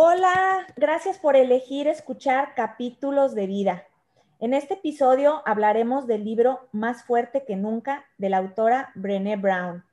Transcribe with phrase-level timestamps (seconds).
[0.00, 3.82] Hola, gracias por elegir escuchar capítulos de vida.
[4.38, 9.84] En este episodio hablaremos del libro Más fuerte que nunca de la autora Brené Brown.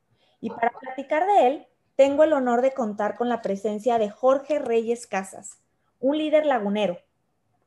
[0.42, 4.60] Y para platicar de él, tengo el honor de contar con la presencia de Jorge
[4.60, 5.58] Reyes Casas,
[6.00, 7.00] un líder lagunero,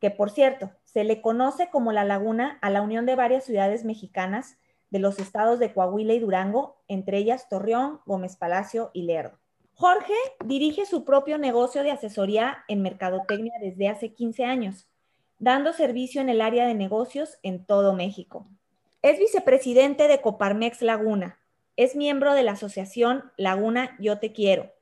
[0.00, 3.84] que por cierto, se le conoce como la laguna a la unión de varias ciudades
[3.84, 4.58] mexicanas
[4.90, 9.40] de los estados de Coahuila y Durango, entre ellas Torreón, Gómez Palacio y Lerdo.
[9.80, 10.14] Jorge
[10.44, 14.88] dirige su propio negocio de asesoría en mercadotecnia desde hace 15 años,
[15.38, 18.48] dando servicio en el área de negocios en todo México.
[19.02, 21.38] Es vicepresidente de Coparmex Laguna.
[21.76, 24.72] Es miembro de la asociación Laguna Yo Te Quiero.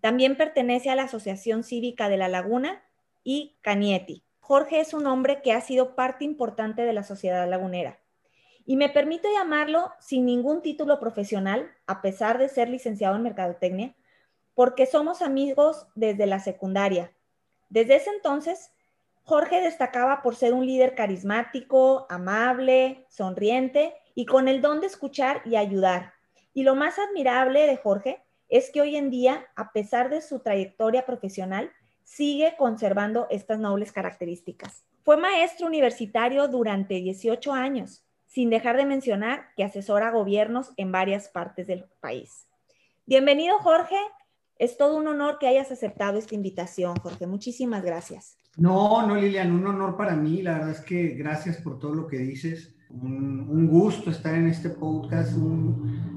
[0.00, 2.84] También pertenece a la Asociación Cívica de la Laguna
[3.24, 4.22] y Canieti.
[4.38, 7.98] Jorge es un hombre que ha sido parte importante de la sociedad lagunera.
[8.66, 13.96] Y me permito llamarlo sin ningún título profesional, a pesar de ser licenciado en Mercadotecnia,
[14.54, 17.12] porque somos amigos desde la secundaria.
[17.68, 18.72] Desde ese entonces,
[19.24, 25.42] Jorge destacaba por ser un líder carismático, amable, sonriente y con el don de escuchar
[25.44, 26.12] y ayudar.
[26.52, 30.40] Y lo más admirable de Jorge es que hoy en día, a pesar de su
[30.40, 31.72] trayectoria profesional,
[32.04, 34.84] sigue conservando estas nobles características.
[35.02, 41.28] Fue maestro universitario durante 18 años, sin dejar de mencionar que asesora gobiernos en varias
[41.28, 42.46] partes del país.
[43.06, 43.96] Bienvenido, Jorge.
[44.58, 47.26] Es todo un honor que hayas aceptado esta invitación, Jorge.
[47.26, 48.38] Muchísimas gracias.
[48.56, 50.42] No, no, Lilian, un honor para mí.
[50.42, 52.74] La verdad es que gracias por todo lo que dices.
[52.90, 55.36] Un, gusto estar en este podcast.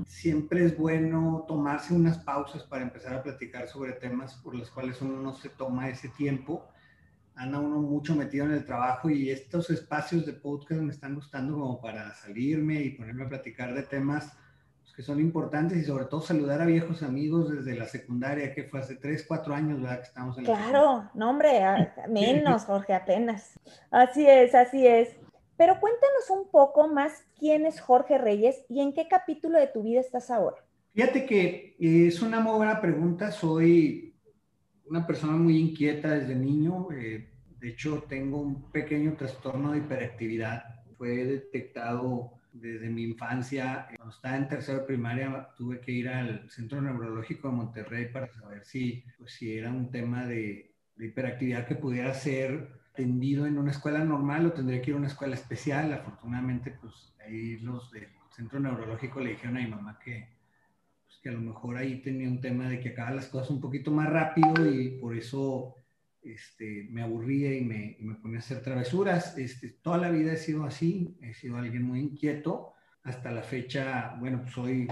[0.05, 5.01] siempre es bueno tomarse unas pausas para empezar a platicar sobre temas por los cuales
[5.01, 6.67] uno no se toma ese tiempo.
[7.33, 11.53] Anda uno mucho metido en el trabajo y estos espacios de podcast me están gustando
[11.53, 14.37] como para salirme y ponerme a platicar de temas
[14.97, 18.79] que son importantes y sobre todo saludar a viejos amigos desde la secundaria, que fue
[18.79, 19.97] hace 3, 4 años, ¿verdad?
[19.97, 21.61] Que estamos en Claro, no hombre,
[22.09, 23.59] menos, Jorge, apenas.
[23.91, 25.15] Así es, así es.
[25.55, 29.83] Pero cuéntanos un poco más quién es Jorge Reyes y en qué capítulo de tu
[29.83, 30.57] vida estás ahora.
[30.95, 33.29] Fíjate que eh, es una muy buena pregunta.
[33.31, 34.15] Soy
[34.89, 36.87] una persona muy inquieta desde niño.
[36.91, 40.63] Eh, de hecho, tengo un pequeño trastorno de hiperactividad.
[40.97, 46.81] Fue detectado desde mi infancia, cuando estaba en tercero primaria, tuve que ir al Centro
[46.81, 51.75] Neurológico de Monterrey para saber si, pues, si era un tema de, de hiperactividad que
[51.75, 55.93] pudiera ser atendido en una escuela normal o tendría que ir a una escuela especial.
[55.93, 60.29] Afortunadamente, pues ahí los del Centro Neurológico le dijeron a mi mamá que,
[61.05, 63.61] pues, que a lo mejor ahí tenía un tema de que acaban las cosas un
[63.61, 65.75] poquito más rápido y por eso
[66.33, 69.37] este, me aburría y me, me, ponía a hacer travesuras.
[69.37, 72.73] Este, toda la vida he sido así, he sido alguien muy inquieto.
[73.03, 74.87] Hasta la fecha, bueno, soy,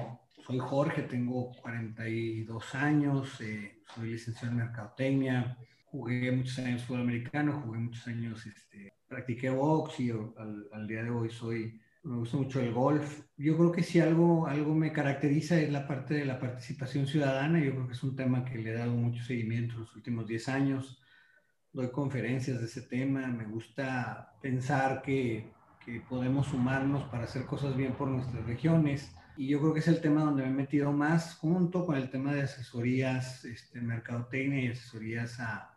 [0.46, 7.62] soy Jorge, tengo 42 años, eh, soy licenciado en Mercadotecnia, jugué muchos años fútbol americano,
[7.66, 12.38] jugué muchos años, este, practiqué box y al, al, día de hoy soy, me gusta
[12.38, 13.23] mucho el golf.
[13.35, 17.59] Yo creo que si algo, algo me caracteriza es la parte de la participación ciudadana,
[17.59, 20.25] yo creo que es un tema que le he dado mucho seguimiento en los últimos
[20.25, 21.02] 10 años
[21.75, 25.52] doy conferencias de ese tema, me gusta pensar que,
[25.86, 29.13] que, podemos sumarnos para hacer cosas bien por nuestras regiones.
[29.36, 32.09] Y yo creo que es el tema donde me he metido más junto con el
[32.09, 35.74] tema de asesorías, este, mercadotecnia y asesorías a,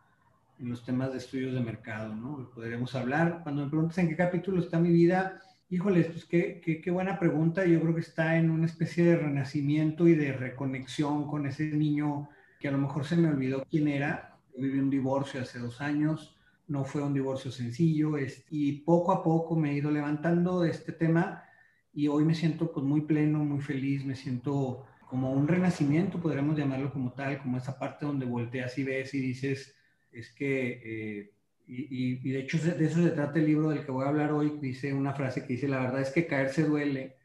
[0.60, 2.48] en los temas de estudios de mercado, ¿no?
[2.54, 3.40] Podríamos hablar.
[3.42, 7.18] Cuando me preguntas en qué capítulo está mi vida, híjoles, pues qué, qué, qué buena
[7.18, 7.66] pregunta.
[7.66, 12.28] Yo creo que está en una especie de renacimiento y de reconexión con ese niño
[12.60, 16.36] que a lo mejor se me olvidó quién era viví un divorcio hace dos años,
[16.66, 18.12] no fue un divorcio sencillo
[18.50, 21.44] y poco a poco me he ido levantando de este tema
[21.92, 26.56] y hoy me siento pues muy pleno, muy feliz, me siento como un renacimiento, podríamos
[26.56, 29.74] llamarlo como tal, como esa parte donde volteas y ves y dices,
[30.12, 31.32] es que, eh,
[31.66, 34.32] y, y, de hecho de eso se trata el libro del que voy a hablar
[34.32, 37.16] hoy, dice una frase que dice, la verdad es que caerse duele,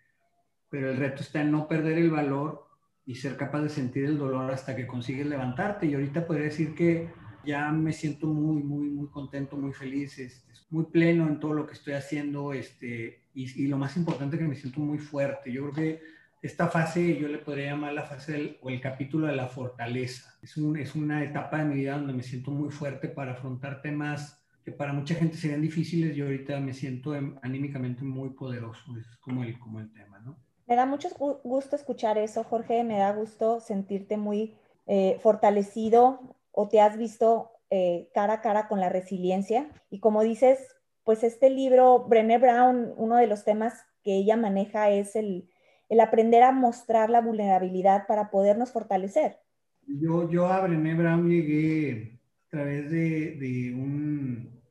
[0.70, 2.66] pero el reto está en no perder el valor
[3.06, 5.86] y ser capaz de sentir el dolor hasta que consigues levantarte.
[5.86, 7.10] Y ahorita podría decir que
[7.46, 11.68] ya me siento muy, muy, muy contento, muy feliz, este, muy pleno en todo lo
[11.68, 15.52] que estoy haciendo, este, y, lo más importante que me siento muy fuerte.
[15.52, 16.02] Yo creo que
[16.42, 20.36] esta fase yo le podría llamar la fase o el capítulo de la fortaleza.
[20.42, 23.82] Es, un, es una etapa de mi vida donde me siento muy fuerte para afrontar
[23.82, 28.98] temas que para mucha gente serían difíciles, yo ahorita me siento em, anímicamente muy poderoso,
[28.98, 30.38] es como el, como el tema, ¿no?
[30.68, 31.10] Me da mucho
[31.44, 34.56] gusto escuchar eso, Jorge, me da gusto sentirte muy
[34.88, 39.70] eh, fortalecido o te has visto eh, cara a cara con la resiliencia.
[39.90, 40.60] Y como dices,
[41.04, 43.74] pues este libro, Brené Brown, uno de los temas
[44.04, 45.50] que ella maneja es el,
[45.90, 49.40] el aprender a mostrar la vulnerabilidad para podernos fortalecer.
[49.88, 54.62] Yo, yo a Brené Brown llegué a través de, de un,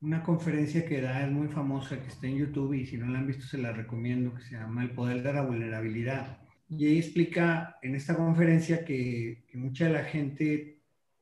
[0.00, 3.18] una conferencia que da, es muy famosa, que está en YouTube y si no la
[3.18, 6.38] han visto se la recomiendo, que se llama El Poder de la Vulnerabilidad.
[6.70, 10.79] Y ella explica en esta conferencia que, que mucha de la gente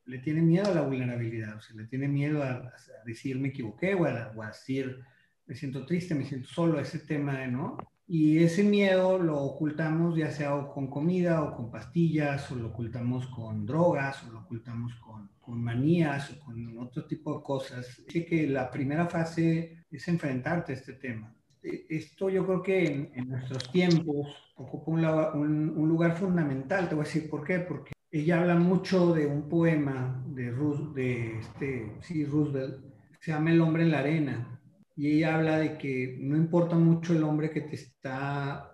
[0.09, 2.73] le tiene miedo a la vulnerabilidad, o sea, le tiene miedo a,
[3.05, 4.99] decir me equivoqué o a, o a, decir
[5.47, 7.77] me siento triste, me siento solo, ese tema, ¿no?
[8.07, 13.27] Y ese miedo lo ocultamos ya sea con comida o con pastillas, o lo ocultamos
[13.29, 18.03] con drogas, o lo ocultamos con, con manías o con otro tipo de cosas.
[18.09, 21.35] Así que la primera fase es enfrentarte a este tema.
[21.63, 26.89] E, esto yo creo que en, nuestros tiempos ocupa un, un, lugar fundamental.
[26.89, 27.61] Te voy a decir por qué.
[27.61, 30.53] Porque ella habla mucho de un poema de,
[30.95, 32.85] de este, sí, Roosevelt,
[33.21, 34.61] se llama El hombre en la arena.
[34.97, 38.73] Y ella habla de que no importa mucho el hombre que te está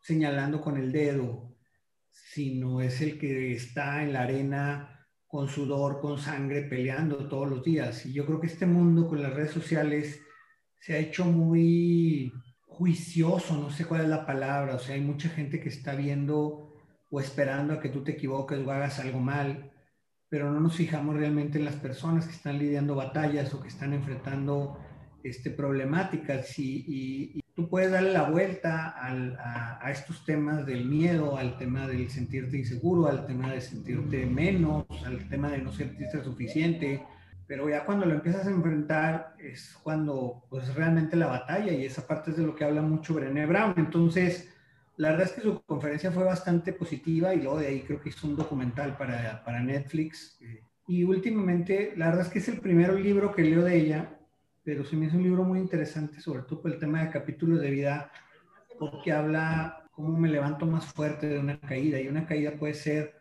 [0.00, 1.56] señalando con el dedo,
[2.10, 7.64] sino es el que está en la arena con sudor, con sangre, peleando todos los
[7.64, 8.06] días.
[8.06, 10.22] Y yo creo que este mundo con las redes sociales
[10.80, 12.32] se ha hecho muy
[12.62, 16.67] juicioso, no sé cuál es la palabra, o sea, hay mucha gente que está viendo
[17.10, 19.70] o esperando a que tú te equivoques o hagas algo mal,
[20.28, 23.92] pero no nos fijamos realmente en las personas que están lidiando batallas o que están
[23.92, 24.78] enfrentando
[25.22, 31.58] este, problemáticas y, tú puedes darle la vuelta a, a, estos temas del miedo, al
[31.58, 37.02] tema del sentirte inseguro, al tema de sentirte menos, al tema de no sentirte suficiente,
[37.48, 42.06] pero ya cuando lo empiezas a enfrentar es cuando pues realmente la batalla y esa
[42.06, 43.74] parte es de lo que habla mucho Brené Brown.
[43.76, 44.54] Entonces,
[44.98, 48.08] la verdad es que su conferencia fue bastante positiva y luego de ahí creo que
[48.08, 50.36] hizo un documental para, para Netflix.
[50.40, 54.18] Eh, y últimamente, la verdad es que es el primer libro que leo de ella,
[54.64, 57.60] pero se me hizo un libro muy interesante, sobre todo por el tema de capítulos
[57.60, 58.10] de vida,
[58.76, 62.00] porque habla cómo me levanto más fuerte de una caída.
[62.00, 63.14] Y una caída puede ser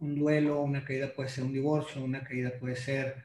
[0.00, 3.24] un duelo, una caída puede ser un divorcio, una caída puede ser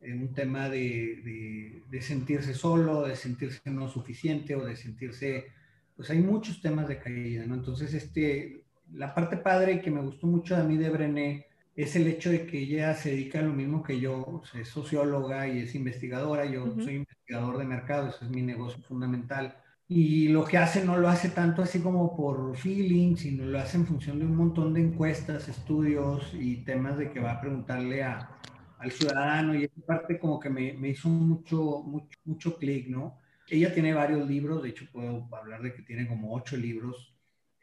[0.00, 5.52] eh, un tema de, de, de sentirse solo, de sentirse no suficiente o de sentirse
[5.96, 7.54] pues hay muchos temas de caída, ¿no?
[7.54, 12.06] Entonces, este, la parte padre que me gustó mucho a mí de Brené es el
[12.06, 15.74] hecho de que ella se dedica a lo mismo que yo, es socióloga y es
[15.74, 19.56] investigadora, yo soy investigador de mercados, ese es mi negocio fundamental.
[19.88, 23.76] Y lo que hace no lo hace tanto así como por feeling, sino lo hace
[23.78, 28.02] en función de un montón de encuestas, estudios y temas de que va a preguntarle
[28.02, 28.38] a,
[28.78, 33.18] al ciudadano y esa parte como que me, me hizo mucho, mucho, mucho clic, ¿no?
[33.52, 37.14] Ella tiene varios libros, de hecho puedo hablar de que tiene como ocho libros.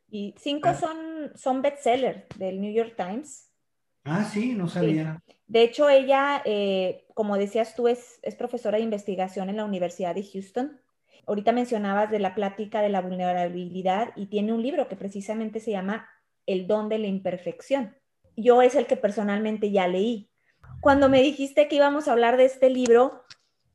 [0.07, 0.75] Y cinco ah.
[0.75, 3.51] son, son bestsellers del New York Times.
[4.03, 5.19] Ah, sí, no sabía.
[5.47, 10.13] De hecho, ella, eh, como decías tú, es, es profesora de investigación en la Universidad
[10.13, 10.79] de Houston.
[11.25, 15.71] Ahorita mencionabas de la plática de la vulnerabilidad y tiene un libro que precisamente se
[15.71, 16.07] llama
[16.45, 17.97] El don de la imperfección.
[18.37, 20.29] Yo es el que personalmente ya leí.
[20.81, 23.23] Cuando me dijiste que íbamos a hablar de este libro,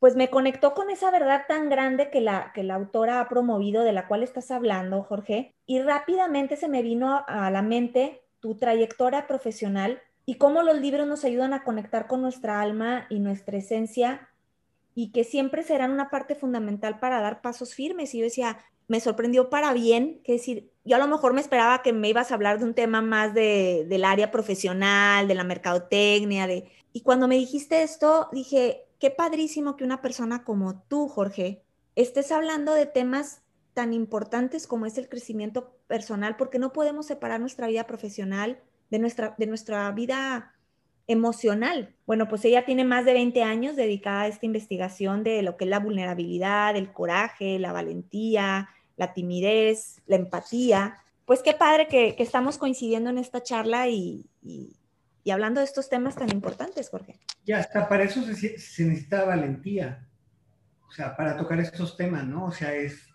[0.04, 3.84] pues me conectó con esa verdad tan grande que la, que la autora ha promovido,
[3.84, 8.54] de la cual estás hablando, Jorge, y rápidamente se me vino a, la mente tu
[8.54, 13.56] trayectoria profesional y cómo los libros nos ayudan a conectar con nuestra alma y nuestra
[13.56, 14.28] esencia
[14.94, 18.14] y que siempre serán una parte fundamental para dar pasos firmes.
[18.14, 18.58] Y yo decía,
[18.88, 22.30] me sorprendió para bien, que decir, yo a lo mejor me esperaba que me ibas
[22.30, 26.70] a hablar de un tema más de, del área profesional, de la mercadotecnia, de...
[26.92, 31.62] Y cuando me dijiste esto, dije, qué padrísimo que una persona como tú, Jorge,
[31.94, 33.42] estés hablando de temas
[33.74, 38.98] tan importantes como es el crecimiento personal, porque no podemos separar nuestra vida profesional de
[38.98, 40.54] nuestra, de nuestra vida
[41.06, 41.94] emocional.
[42.06, 45.64] Bueno, pues ella tiene más de 20 años dedicada a esta investigación de lo que
[45.64, 50.96] es la vulnerabilidad, el coraje, la valentía, la timidez, la empatía.
[51.26, 54.78] Pues qué padre que, estamos coincidiendo en esta charla y, y
[55.30, 57.18] hablando de estos temas tan importantes, Jorge.
[57.44, 60.06] Ya, hasta para eso se, necesita valentía,
[60.86, 62.44] o sea, para tocar estos temas, ¿no?
[62.44, 63.08] O sea, es,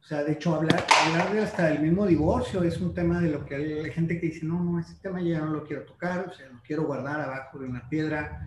[0.00, 3.30] o sea, de hecho, hablar, hablar de hasta el mismo divorcio es un tema de
[3.30, 6.28] lo que hay gente que dice, no, no, ese tema ya no lo quiero tocar,
[6.28, 8.46] o sea, lo quiero guardar abajo de una piedra.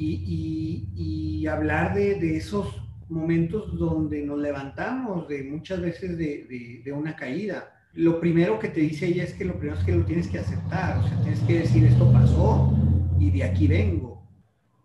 [0.00, 6.82] Y, y, hablar de, de, esos momentos donde nos levantamos, de muchas veces de, de,
[6.84, 9.90] de una caída lo primero que te dice ella es que lo primero es que
[9.90, 12.72] lo tienes que aceptar, o sea, tienes que decir esto pasó
[13.18, 14.22] y de aquí vengo.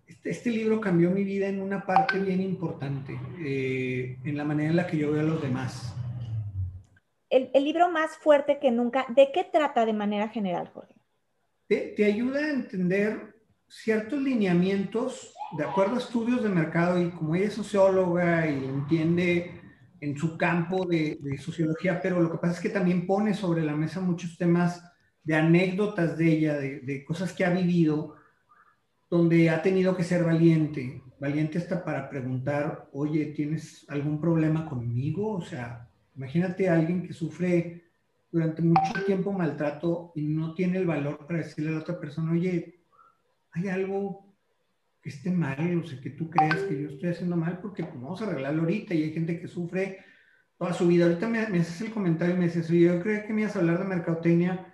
[0.07, 4.71] este, este, libro cambió mi vida en una parte bien importante, eh, en la manera
[4.71, 5.95] en la que yo veo a los demás.
[7.29, 10.95] El, el, libro más fuerte que nunca, ¿de qué trata de manera general, Jorge?
[11.67, 13.35] Te, te ayuda a entender
[13.67, 19.62] ciertos lineamientos de acuerdo a estudios de mercado y como ella es socióloga y entiende
[20.03, 23.75] en su campo de, sociología, pero lo que pasa es que también pone sobre la
[23.75, 24.83] mesa muchos temas
[25.23, 28.15] de anécdotas de ella, de, de cosas que ha vivido,
[29.09, 35.31] donde ha tenido que ser valiente, valiente hasta para preguntar, oye, ¿tienes algún problema conmigo?
[35.31, 37.83] O sea, imagínate a alguien que sufre
[38.29, 42.33] durante mucho tiempo maltrato y no tiene el valor para decirle a la otra persona,
[42.33, 42.81] oye,
[43.51, 44.32] hay algo
[45.03, 48.01] que esté mal, o sea, que tú creas que yo estoy haciendo mal, porque pues,
[48.01, 49.99] vamos a arreglarlo ahorita y hay gente que sufre
[50.57, 51.05] toda su vida.
[51.05, 53.79] Ahorita me, haces el comentario y me dices, yo creo que me ibas a hablar
[53.79, 54.73] de mercadotecnia.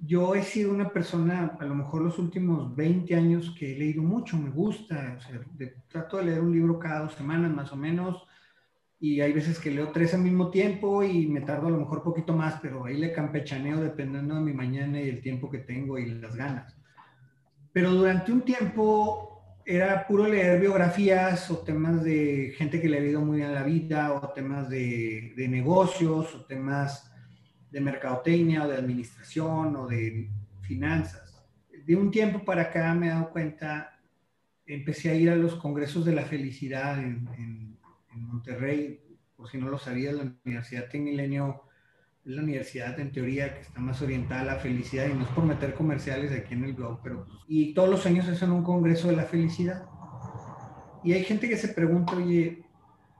[0.00, 4.02] Yo he sido una persona, a lo mejor los últimos 20 años, que he leído
[4.02, 5.40] mucho, me gusta, o sea,
[5.88, 8.26] trato de leer un libro cada dos semanas más o menos,
[8.98, 12.02] y hay veces que leo tres al mismo tiempo y me tardo a lo mejor
[12.02, 15.98] poquito más, pero ahí le campechaneo dependiendo de mi mañana y el tiempo que tengo
[15.98, 16.74] y las ganas
[17.74, 23.04] pero durante un tiempo era puro leer biografías o temas de gente que le ha
[23.04, 27.10] ido muy bien la vida o temas de, de negocios o temas
[27.72, 30.30] de mercadotecnia o de administración o de
[30.62, 31.44] finanzas.
[31.84, 34.00] De un tiempo para acá me he dado cuenta,
[34.64, 37.74] empecé a ir a los congresos de la felicidad en, en,
[38.16, 39.00] Monterrey,
[39.34, 41.63] por si no lo sabía, la Universidad Tecmilenio es
[42.24, 45.44] la universidad en teoría que está más orientada a la felicidad y no es por
[45.44, 49.08] meter comerciales aquí en el blog, pero pues, y todos los años hacen un congreso
[49.08, 49.84] de la felicidad.
[51.02, 52.64] Y hay gente que se pregunta, oye,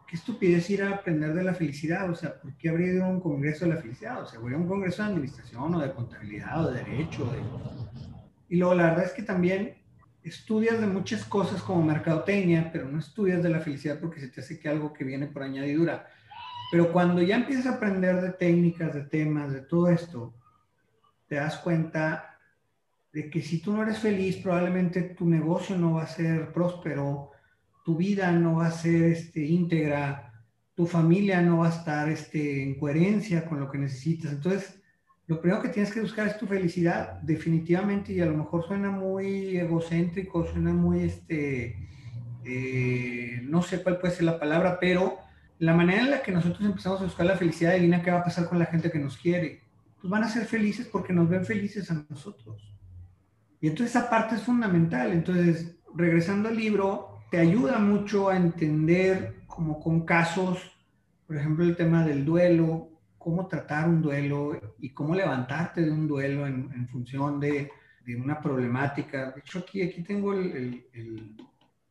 [0.08, 3.08] qué estupidez ir a aprender de la felicidad, o sea, ¿por qué habría ido a
[3.08, 4.22] un congreso de la felicidad?
[4.22, 7.30] O sea, voy a un congreso de administración o de contabilidad o de derecho.
[8.48, 9.74] Y luego la verdad es que también
[10.22, 14.40] estudias de muchas cosas como mercadotecnia, pero no estudias de la felicidad porque se te
[14.40, 16.08] hace que algo que viene por añadidura.
[16.74, 20.34] Pero cuando ya empiezas a aprender de técnicas, de temas, de todo esto,
[21.28, 22.36] te das cuenta
[23.12, 27.30] de que si tú no eres feliz, probablemente tu negocio no va a ser próspero,
[27.84, 30.32] tu vida no va a ser este, íntegra,
[30.74, 34.32] tu familia no va a estar este, en coherencia con lo que necesitas.
[34.32, 34.82] Entonces,
[35.28, 38.90] lo primero que tienes que buscar es tu felicidad, definitivamente, y a lo mejor suena
[38.90, 41.88] muy egocéntrico, suena muy, este,
[42.44, 45.22] eh, no sé cuál puede ser la palabra, pero
[45.58, 48.24] la manera en la que nosotros empezamos a buscar la felicidad divina, ¿qué va a
[48.24, 49.62] pasar con la gente que nos quiere?
[50.00, 52.74] Pues van a ser felices porque nos ven felices a nosotros.
[53.60, 55.12] Y entonces esa parte es fundamental.
[55.12, 60.58] Entonces, regresando al libro, te ayuda mucho a entender como con casos,
[61.26, 66.06] por ejemplo, el tema del duelo, cómo tratar un duelo y cómo levantarte de un
[66.06, 67.70] duelo en, función de,
[68.04, 69.30] de, una problemática.
[69.30, 70.84] De hecho, aquí, aquí tengo el,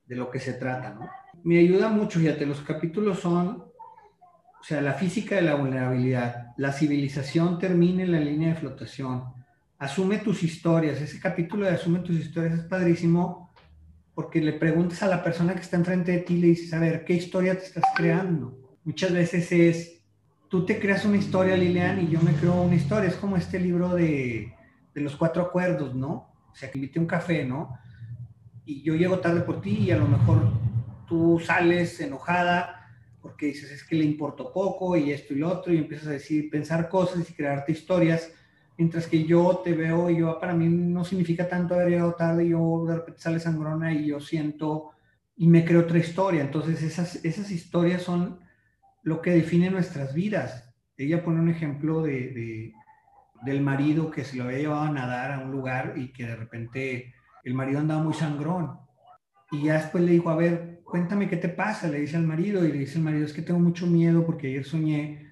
[0.05, 1.09] de lo que se trata, ¿no?
[1.43, 6.71] Me ayuda mucho, fíjate, los capítulos son, o sea, la física de la vulnerabilidad, la
[6.71, 9.23] civilización termina en la línea de flotación,
[9.77, 13.51] asume tus historias, ese capítulo de asume tus historias es padrísimo
[14.13, 16.79] porque le preguntas a la persona que está enfrente de ti y le dices, a
[16.79, 18.77] ver, ¿qué historia te estás creando?
[18.83, 20.03] Muchas veces es,
[20.49, 23.59] tú te creas una historia, Lilian, y yo me creo una historia, es como este
[23.59, 24.53] libro de,
[24.93, 26.31] de los cuatro acuerdos, ¿no?
[26.51, 27.77] O sea, que invité un café, ¿no?
[28.65, 30.51] y yo llego tarde por ti y a lo mejor
[31.07, 32.83] tú sales enojada
[33.23, 36.11] porque dices es que le importó poco y esto y lo otro y empiezas a
[36.11, 38.29] decir, pensar cosas y crearte historias,
[38.77, 42.49] mientras que yo te veo y yo para mí no significa tanto haber llegado tarde,
[42.49, 44.91] yo de repente sale sangrona y yo siento
[45.37, 46.41] y me creo otra historia.
[46.41, 48.39] Entonces esas, esas historias son
[49.03, 50.75] lo que define nuestras vidas.
[50.97, 52.73] Ella pone un ejemplo de, de,
[53.45, 56.35] del marido que se lo había llevado a nadar a un lugar y que de
[56.35, 57.13] repente
[57.45, 58.79] el marido andaba muy sangrón.
[59.49, 62.63] Y ya después le dijo, a ver, cuéntame qué te pasa, le dice al marido,
[62.63, 65.27] y le dice al marido, es que tengo mucho miedo porque ayer soñé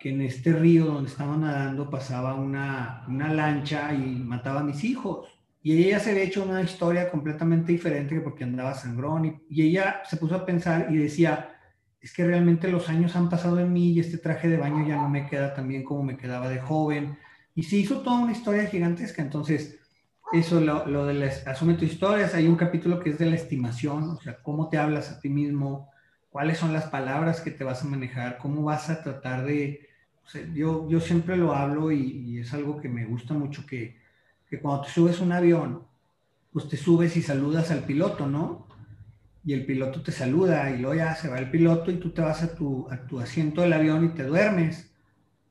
[0.00, 4.82] que en este río donde estaba nadando pasaba una, una lancha y mataba a mis
[4.82, 5.28] hijos.
[5.62, 9.24] Y ella se había hecho una historia completamente diferente porque andaba sangrón.
[9.24, 11.60] Y, y, ella se puso a pensar y decía,
[12.00, 14.96] es que realmente los años han pasado en mí y este traje de baño ya
[14.96, 17.16] no me queda tan bien como me quedaba de joven.
[17.54, 19.22] Y se hizo toda una historia gigantesca.
[19.22, 19.78] Entonces,
[20.32, 24.10] eso, lo, de las, asume tus historias, hay un capítulo que es de la estimación,
[24.10, 25.90] o sea, cómo te hablas a ti mismo,
[26.30, 29.88] cuáles son las palabras que te vas a manejar, cómo vas a tratar de,
[30.24, 33.66] o sea, yo, yo siempre lo hablo y, y, es algo que me gusta mucho,
[33.66, 34.00] que,
[34.48, 35.82] que cuando te subes un avión,
[36.52, 38.66] pues te subes y saludas al piloto, ¿no?
[39.44, 42.22] Y el piloto te saluda y luego ya se va el piloto y tú te
[42.22, 44.91] vas a tu, a tu asiento del avión y te duermes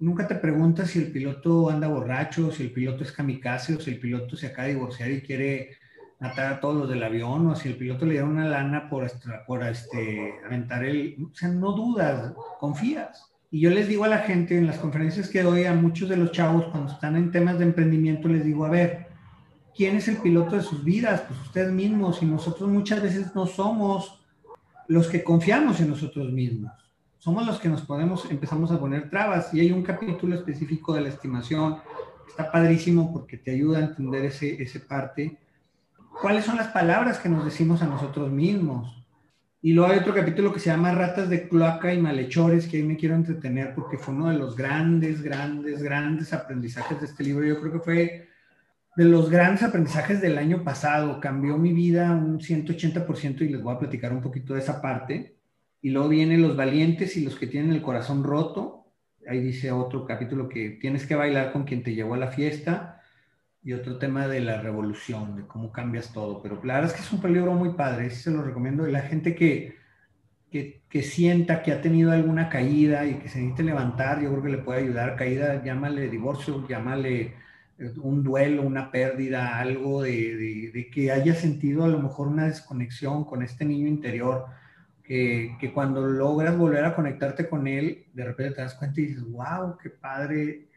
[0.02, 3.92] nunca te preguntas si el piloto anda borracho, si el piloto es kamikaze o si
[3.92, 5.78] el piloto se acaba de divorciar y quiere
[6.20, 9.10] matar a todos los del avión o si el piloto le diera una lana por,
[9.48, 11.18] por este, aventar el...
[11.32, 13.32] O sea, no dudas, confías.
[13.52, 16.18] Y yo les digo a la gente en las conferencias que doy a muchos de
[16.18, 19.08] los chavos cuando están en temas de emprendimiento, les digo, a ver,
[19.76, 21.22] ¿quién es el piloto de sus vidas?
[21.28, 24.24] Pues ustedes mismos y nosotros muchas veces no somos
[24.88, 26.72] los que confiamos en nosotros mismos.
[27.22, 31.02] Somos los que nos podemos, empezamos a poner trabas y hay un capítulo específico de
[31.02, 31.78] la estimación.
[32.28, 35.38] Está padrísimo porque te ayuda a entender ese, ese parte
[36.20, 39.06] cuáles son las palabras que nos decimos a nosotros mismos.
[39.62, 42.84] Y luego hay otro capítulo que se llama Ratas de cloaca y malhechores, que ahí
[42.84, 47.46] me quiero entretener porque fue uno de los grandes, grandes, grandes aprendizajes de este libro.
[47.46, 48.30] Yo creo que fue
[48.96, 51.20] de los grandes aprendizajes del año pasado.
[51.20, 55.36] Cambió mi vida un 180% y les voy a platicar un poquito de esa parte.
[55.82, 58.86] Y luego vienen los valientes y los que tienen el corazón roto.
[59.28, 63.02] Ahí dice otro capítulo que tienes que bailar con quien te llevó a la fiesta
[63.64, 66.42] y otro tema de la revolución, de cómo cambias todo.
[66.42, 68.88] Pero la verdad es que es un libro muy padre, se lo recomiendo.
[68.88, 69.76] Y la gente que,
[70.52, 74.44] que, que, sienta que ha tenido alguna caída y que se necesite levantar, yo creo
[74.44, 75.16] que le puede ayudar.
[75.16, 77.36] Caída, llámale divorcio, llámale
[77.80, 82.46] eh, un duelo, una pérdida, algo de, de que haya sentido a lo mejor una
[82.46, 84.46] desconexión con este niño interior.
[85.12, 89.08] Que, que, cuando logras volver a conectarte con él, de repente te das cuenta y
[89.08, 90.70] dices, wow, qué padre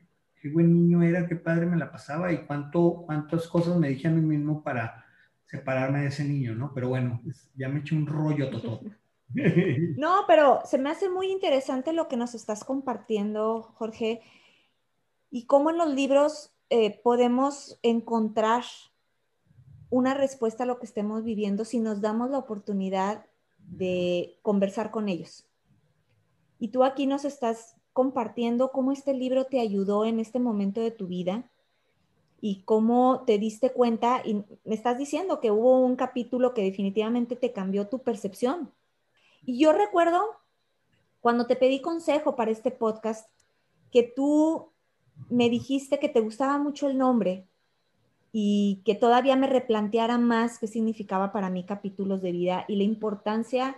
[0.45, 4.09] qué buen niño era, qué padre me la pasaba y cuánto, cuántas cosas me dije
[4.09, 5.03] a mí mismo para
[5.47, 6.71] separarme de ese niño, ¿no?
[6.75, 7.23] Pero bueno,
[7.57, 8.81] ya me eché un rollo todo.
[9.97, 14.21] No, pero se me hace muy interesante lo que nos estás compartiendo, Jorge,
[15.31, 18.64] y cómo en los libros eh, podemos encontrar
[19.88, 23.25] una respuesta a lo que estemos viviendo si nos damos la oportunidad
[23.68, 25.47] de conversar con ellos.
[26.59, 30.90] Y tú aquí nos estás compartiendo cómo este libro te ayudó en este momento de
[30.90, 31.50] tu vida
[32.40, 37.37] y cómo te diste cuenta y me estás diciendo que hubo un capítulo que definitivamente
[37.37, 38.73] te cambió tu percepción.
[39.46, 40.20] Y yo recuerdo
[41.20, 43.31] cuando te pedí consejo para este podcast
[43.90, 44.72] que tú
[45.31, 47.48] me dijiste que te gustaba mucho el nombre
[48.37, 52.83] y que todavía me replanteara más qué significaba para mí capítulos de vida y la
[52.83, 53.77] importancia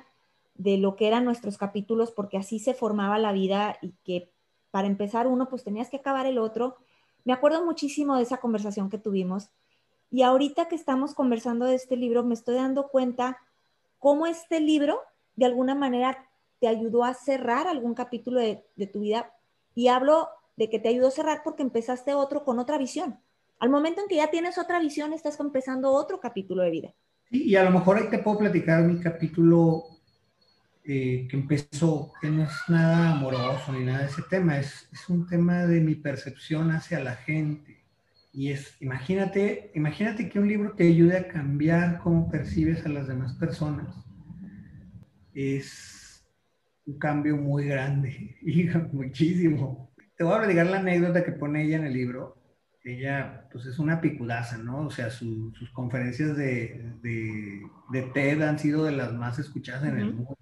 [0.54, 4.32] de lo que eran nuestros capítulos, porque así se formaba la vida y que
[4.70, 6.76] para empezar uno, pues tenías que acabar el otro.
[7.26, 9.50] Me acuerdo muchísimo de esa conversación que tuvimos
[10.10, 13.36] y ahorita que estamos conversando de este libro, me estoy dando cuenta
[13.98, 15.00] cómo este libro
[15.34, 19.34] de alguna manera te ayudó a cerrar algún capítulo de, tu vida
[19.74, 23.20] y hablo de que te ayudó a cerrar porque empezaste otro con otra visión.
[23.58, 26.94] Al momento en que ya tienes otra visión, estás empezando otro capítulo de vida.
[27.30, 29.84] y a lo mejor ahí te puedo platicar mi capítulo
[30.88, 35.08] eh, que empezó, que no es nada amoroso ni nada de ese tema, es, es,
[35.08, 37.84] un tema de mi percepción hacia la gente.
[38.32, 43.08] Y es, imagínate, imagínate que un libro te ayude a cambiar cómo percibes a las
[43.08, 43.96] demás personas.
[45.34, 46.24] Es
[46.86, 49.92] un cambio muy grande, y muchísimo.
[50.16, 52.35] Te voy a platicar la anécdota que pone ella en el libro.
[52.86, 54.86] Ella, pues es una picudaza, ¿no?
[54.86, 59.98] O sea, sus conferencias de, de, de, TED han sido de las más escuchadas en
[59.98, 60.36] el mundo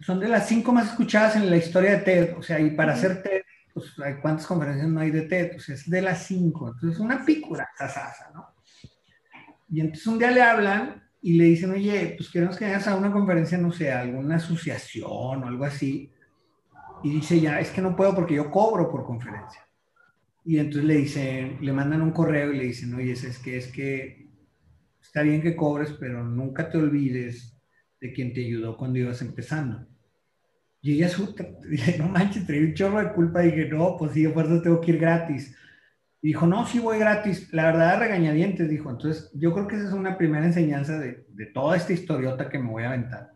[0.00, 2.36] son de las cinco más escuchadas en la historia de TED.
[2.38, 3.42] O sea, y para hacer TED,
[3.72, 5.56] pues, ¿cuántas conferencias no hay de TED?
[5.56, 6.68] O sea, es de las cinco.
[6.68, 8.46] Entonces, una pícula, sasasa, ¿no?
[9.70, 12.96] Y entonces un día le hablan y le dicen, oye, pues queremos que vayas a
[12.96, 15.08] una conferencia, no sé, alguna asociación
[15.42, 16.10] o algo así.
[17.02, 19.67] Y dice, ya, es que no puedo porque yo cobro por conferencia.
[20.48, 23.66] Y entonces le dicen, le mandan un correo y le dicen, oye, es que, es
[23.66, 24.30] que
[24.98, 27.60] está bien que cobres, pero nunca te olvides
[28.00, 29.86] de quien te ayudó cuando ibas empezando.
[30.80, 31.10] Y ella,
[31.70, 33.44] dije, no manches, traía un chorro de culpa.
[33.44, 35.54] Y dije, no, pues sí, por eso tengo que ir gratis.
[36.22, 37.52] Y dijo, no, sí voy gratis.
[37.52, 38.88] La verdad, regañadientes, dijo.
[38.88, 42.58] Entonces, yo creo que esa es una primera enseñanza de, de toda esta historiota que
[42.58, 43.32] me voy a aventar.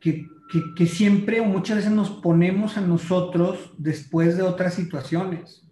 [0.00, 5.63] Que, que, que, siempre o muchas veces nos ponemos a nosotros después de otras situaciones.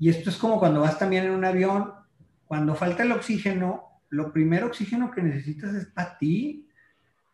[0.00, 1.92] Y esto es como cuando vas también en un avión,
[2.46, 6.66] cuando falta el oxígeno, lo primero oxígeno que necesitas es para ti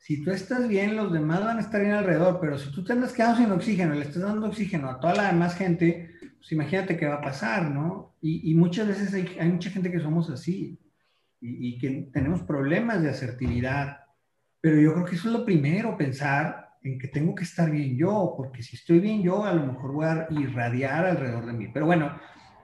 [0.07, 2.93] si tú estás bien, los demás van a estar bien alrededor, pero si tú te
[2.93, 6.97] andas quedando sin oxígeno le estás dando oxígeno a toda la demás gente, pues imagínate
[6.97, 8.15] qué va a pasar, ¿no?
[8.23, 10.79] Y, muchas veces hay, mucha gente que somos así
[11.41, 13.99] y, y, que tenemos problemas de asertividad,
[14.61, 17.97] pero yo creo que eso es lo primero, pensar en que tengo que estar bien
[17.97, 21.69] yo, porque si estoy bien yo, a lo mejor voy a irradiar alrededor de mí.
[21.75, 22.17] Pero bueno,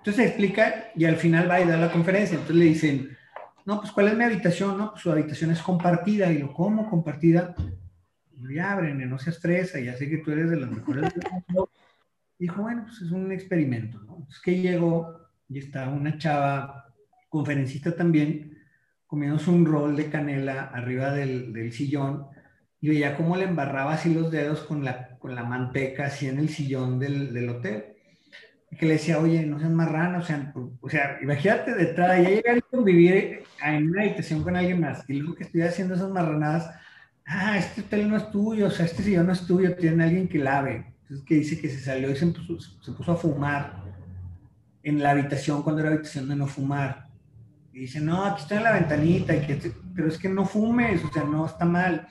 [0.03, 3.17] entonces explica y al final va a ir a la conferencia, entonces le dicen,
[3.65, 4.77] no, pues ¿cuál es mi habitación?
[4.77, 6.33] No, pues su habitación es compartida.
[6.33, 7.55] Y lo, ¿cómo compartida?
[8.53, 11.71] Ya, Brené, no se estresa, ya sé que tú eres de las mejores del mundo.
[12.37, 14.27] Dijo, bueno, pues es un experimento, ¿no?
[14.29, 16.93] Es que llegó y está una chava
[17.29, 18.59] conferencista también
[19.07, 22.27] comiéndose un rol de canela arriba del, del sillón
[22.81, 26.41] y veía cómo le embarraba así los dedos con la, con la manteca así en
[26.41, 27.92] el sillón del, del hotel.
[28.79, 32.59] Que le decía, oye, no seas marrano, o sea, o sea imagínate detrás, ya llegar
[32.59, 36.71] a convivir en una habitación con alguien más y luego que estoy haciendo esas marranadas,
[37.27, 40.29] ah, este hotel no es tuyo, o sea, este sillón no es tuyo, tiene alguien
[40.29, 40.87] que lave.
[41.03, 43.83] Entonces, que dice que se salió y se puso, se puso a fumar
[44.83, 47.09] en la habitación cuando era habitación de no fumar.
[47.73, 51.03] Y dice, no, aquí estoy en la ventanita, y que, pero es que no fumes,
[51.05, 52.07] o sea, no está mal.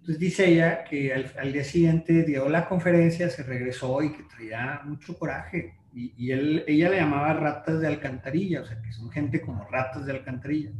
[0.00, 4.80] Entonces dice ella que al, día siguiente dio la conferencia, se regresó y que traía
[4.84, 5.74] mucho coraje.
[5.94, 10.12] Y, ella le llamaba ratas de alcantarilla, o sea, que son gente como ratas de
[10.12, 10.72] alcantarilla.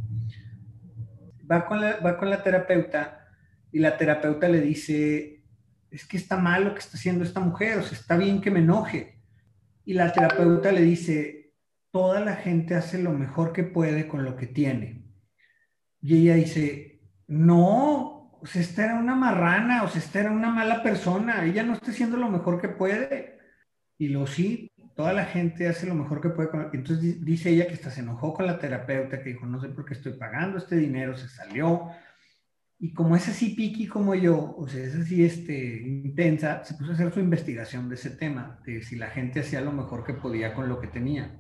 [1.51, 3.29] Va con la, va con la terapeuta
[3.71, 5.45] y la terapeuta le dice,
[5.91, 8.51] es que está mal lo que está haciendo esta mujer, o sea, está bien que
[8.51, 9.21] me enoje.
[9.85, 11.55] Y la terapeuta le dice,
[11.93, 15.05] toda la gente hace lo mejor que puede con lo que tiene.
[16.01, 20.51] Y ella dice, no, o sea, esta era una marrana, o sea, esta era una
[20.51, 23.39] mala persona, ella no está haciendo lo mejor que puede.
[23.97, 26.49] Y lo sí, toda la gente hace lo mejor que puede.
[26.73, 29.85] Entonces dice ella que hasta se enojó con la terapeuta, que dijo, no sé por
[29.85, 31.89] qué estoy pagando este dinero, se salió.
[32.79, 36.91] Y como es así piqui como yo, o sea, es así este, intensa, se puso
[36.91, 40.15] a hacer su investigación de ese tema, de si la gente hacía lo mejor que
[40.15, 41.37] podía con lo que tenía.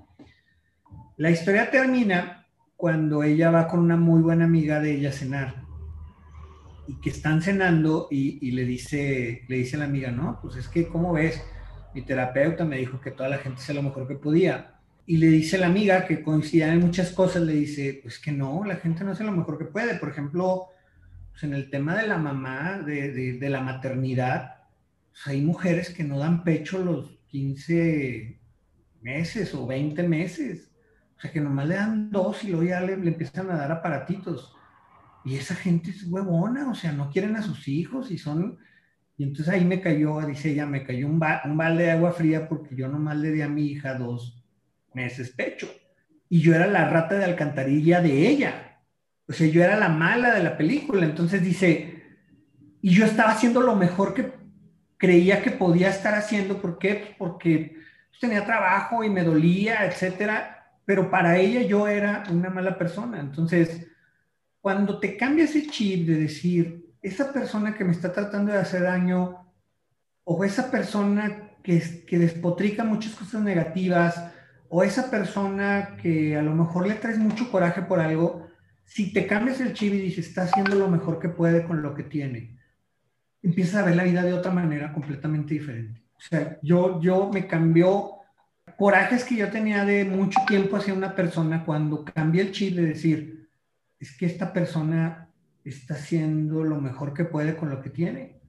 [1.16, 5.64] La historia termina cuando ella va con una muy buena amiga de ella a cenar
[6.86, 10.68] y que están cenando y, le, dice, le dice a la amiga, no, pues es
[10.68, 11.42] que, ¿cómo ves?
[11.94, 14.74] Mi terapeuta me dijo que toda la gente hacía lo mejor que podía.
[15.06, 18.64] Y le dice la amiga, que coincidían en muchas cosas, le dice, pues que no,
[18.64, 19.96] la gente no hace lo mejor que puede.
[19.96, 20.68] Por ejemplo,
[21.30, 24.62] pues en el tema de la mamá, de, de, la maternidad,
[25.10, 28.40] pues hay mujeres que no dan pecho los 15
[29.02, 30.72] meses o 20 meses.
[31.16, 33.70] O sea, que nomás le dan dos y luego ya le, le empiezan a dar
[33.70, 34.56] aparatitos.
[35.24, 38.58] Y esa gente es huevona, o sea, no quieren a sus hijos y son...
[39.16, 42.48] Y entonces ahí me cayó, dice ella, me cayó un, un balde de agua fría
[42.48, 44.44] porque yo nomás le di a mi hija dos
[44.92, 45.68] meses pecho.
[46.28, 48.80] Y yo era la rata de alcantarilla de ella.
[49.28, 51.04] O sea, yo era la mala de la película.
[51.04, 52.02] Entonces dice,
[52.82, 54.32] y yo estaba haciendo lo mejor que
[54.96, 56.60] creía que podía estar haciendo.
[56.60, 57.14] ¿Por qué?
[57.16, 57.76] Porque
[58.20, 60.72] tenía trabajo y me dolía, etcétera.
[60.84, 63.20] Pero para ella yo era una mala persona.
[63.20, 63.86] Entonces,
[64.60, 68.82] cuando te cambia ese chip de decir, esa persona que me está tratando de hacer
[68.82, 69.52] daño,
[70.24, 74.32] o esa persona que, que despotrica muchas cosas negativas,
[74.70, 78.48] o esa persona que a lo mejor le traes mucho coraje por algo,
[78.84, 81.94] si te cambias el chip y dices, está haciendo lo mejor que puede con lo
[81.94, 82.58] que tiene,
[83.42, 86.02] empiezas a ver la vida de otra manera completamente diferente.
[86.16, 88.12] O sea, yo, yo me cambió
[88.78, 92.86] corajes que yo tenía de mucho tiempo hacia una persona cuando cambié el chip de
[92.86, 93.50] decir,
[94.00, 95.28] es que esta persona
[95.64, 98.40] está haciendo lo mejor que puede con lo que tiene.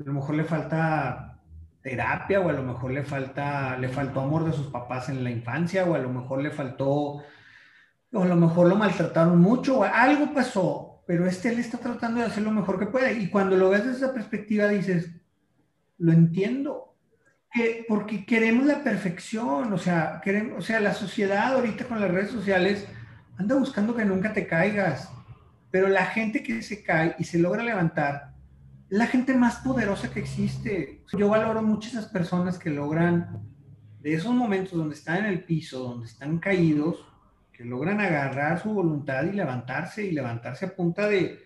[0.00, 1.40] A lo mejor le falta
[1.82, 5.30] terapia o a lo mejor le falta le faltó amor de sus papás en la
[5.30, 7.22] infancia o a lo mejor le faltó
[8.12, 12.20] o a lo mejor lo maltrataron mucho o algo pasó, pero este él está tratando
[12.20, 15.10] de hacer lo mejor que puede y cuando lo ves desde esa perspectiva dices,
[15.98, 16.88] lo entiendo.
[17.54, 22.10] Que, porque queremos la perfección, o sea, queremos, o sea, la sociedad ahorita con las
[22.10, 22.88] redes sociales
[23.36, 25.10] anda buscando que nunca te caigas.
[25.72, 28.34] Pero la gente que se cae y se logra levantar,
[28.88, 31.02] la gente más poderosa que existe.
[31.18, 33.42] Yo valoro mucho esas personas que logran,
[34.00, 37.04] de esos momentos donde están en el piso, donde están caídos,
[37.52, 41.40] que logran agarrar su voluntad y levantarse y levantarse a punta de,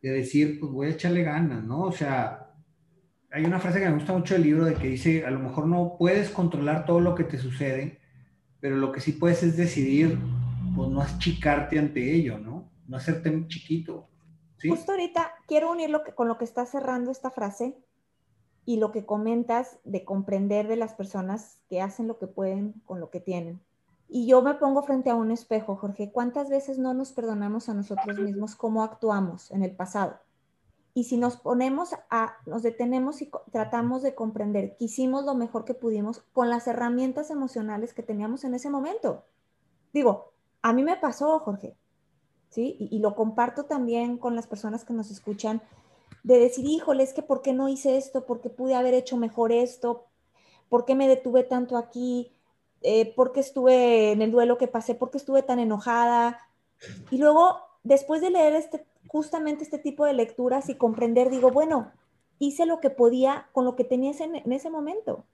[0.00, 1.82] de decir, pues voy a echarle ganas, ¿no?
[1.82, 2.48] O sea,
[3.30, 5.66] hay una frase que me gusta mucho del libro de que dice, a lo mejor
[5.66, 8.00] no puedes controlar todo lo que te sucede,
[8.60, 10.18] pero lo que sí puedes es decidir
[10.74, 12.47] pues no achicarte ante ello, ¿no?
[12.88, 14.08] No hacerte chiquito.
[14.68, 17.78] Justo ahorita quiero unirlo con lo que está cerrando esta frase
[18.64, 22.98] y lo que comentas de comprender de las personas que hacen lo que pueden con
[22.98, 23.60] lo que tienen.
[24.08, 27.74] Y yo me pongo frente a un espejo, Jorge, ¿cuántas veces no nos perdonamos a
[27.74, 30.18] nosotros mismos cómo actuamos en el pasado?
[30.94, 35.64] Y si nos ponemos a, nos detenemos y tratamos de comprender que hicimos lo mejor
[35.64, 39.24] que pudimos con las herramientas emocionales que teníamos en ese momento.
[39.92, 41.76] Digo, a mí me pasó, Jorge,
[42.50, 42.76] ¿sí?
[42.78, 45.62] Y, lo comparto también con las personas que nos escuchan,
[46.22, 48.26] de decir, híjole, es que ¿por qué no hice esto?
[48.26, 50.06] ¿Por qué pude haber hecho mejor esto?
[50.68, 52.32] ¿Por qué me detuve tanto aquí?
[52.82, 54.94] Eh, ¿Por qué estuve en el duelo que pasé?
[54.94, 56.38] ¿Por qué estuve tan enojada?
[57.10, 61.92] Y luego, después de leer este, justamente este tipo de lecturas y comprender, digo, bueno,
[62.38, 65.24] hice lo que podía con lo que tenía en, en ese momento,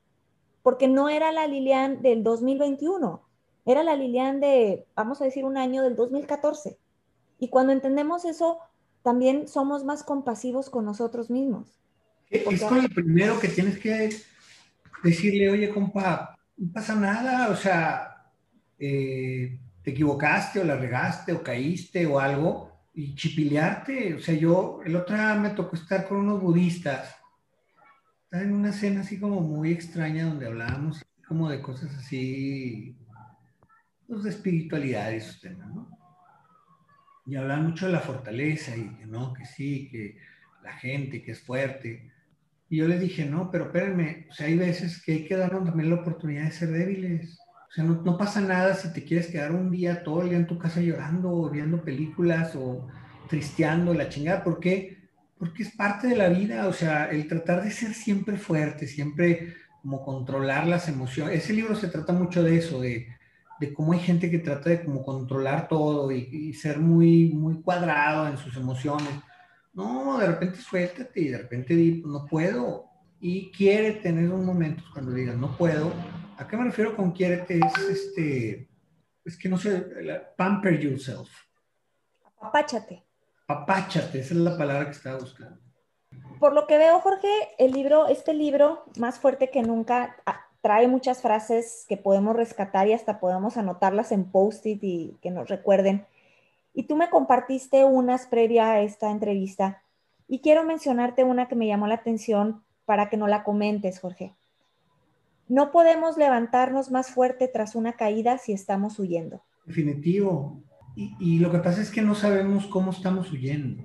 [0.62, 3.22] porque no era la Lilian del 2021,
[3.66, 6.78] era la Lilian de, vamos a decir, un año del 2014.
[7.44, 8.58] Y cuando entendemos eso,
[9.02, 11.78] también somos más compasivos con nosotros mismos.
[12.30, 14.16] Es con lo primero que tienes que
[15.02, 18.30] decirle, oye, compa, no pasa nada, o sea,
[18.78, 24.14] eh, te equivocaste o la regaste o caíste o algo y chipilearte.
[24.14, 27.14] O sea, yo, el otro día me tocó estar con unos budistas.
[28.22, 32.96] Estaba en una cena así como muy extraña donde hablábamos como de cosas así,
[34.08, 36.03] pues de espiritualidad y esos temas, ¿no?
[37.26, 40.16] Y hablaban mucho de la fortaleza y que no, que sí, que
[40.62, 42.10] la gente, que es fuerte.
[42.68, 45.64] Y yo les dije, no, pero espérenme, o sea, hay veces que hay que darnos
[45.64, 47.38] también la oportunidad de ser débiles.
[47.68, 50.38] O sea, no, no, pasa nada si te quieres quedar un día todo el día
[50.38, 52.88] en tu casa llorando o viendo películas o
[53.28, 54.44] tristeando la chingada.
[54.44, 54.98] ¿Por qué?
[55.38, 56.68] Porque es parte de la vida.
[56.68, 61.44] O sea, el tratar de ser siempre fuerte, siempre como controlar las emociones.
[61.44, 63.06] Ese libro se trata mucho de eso, de,
[63.60, 67.60] de cómo hay gente que trata de como controlar todo y, y ser muy, muy
[67.62, 69.12] cuadrado en sus emociones
[69.74, 72.86] no, de repente suéltate y de repente di, no puedo.
[73.20, 75.92] Y quiere tener un momento cuando digas, no puedo.
[76.38, 77.44] ¿A qué me refiero con quiere?
[77.48, 78.68] Es este,
[79.24, 79.84] es que no sé,
[80.36, 81.28] pamper yourself.
[82.40, 83.04] Apáchate.
[83.48, 85.60] Apáchate, esa es la palabra que estaba buscando.
[86.38, 90.16] Por lo que veo, Jorge, el libro, este libro, más fuerte que nunca,
[90.64, 95.48] trae muchas frases que podemos rescatar y hasta podemos anotarlas en post-it y que nos
[95.48, 96.06] recuerden
[96.74, 99.82] y tú me compartiste unas previa a esta entrevista
[100.26, 104.34] y quiero mencionarte una que me llamó la atención para que no la comentes, Jorge.
[105.48, 109.42] No podemos levantarnos más fuerte tras una caída si estamos huyendo.
[109.66, 110.60] Definitivo.
[110.96, 113.82] Y, lo que pasa es que no sabemos cómo estamos huyendo.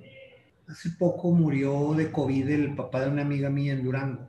[0.68, 4.28] Hace poco murió de COVID el papá de una amiga mía en Durango.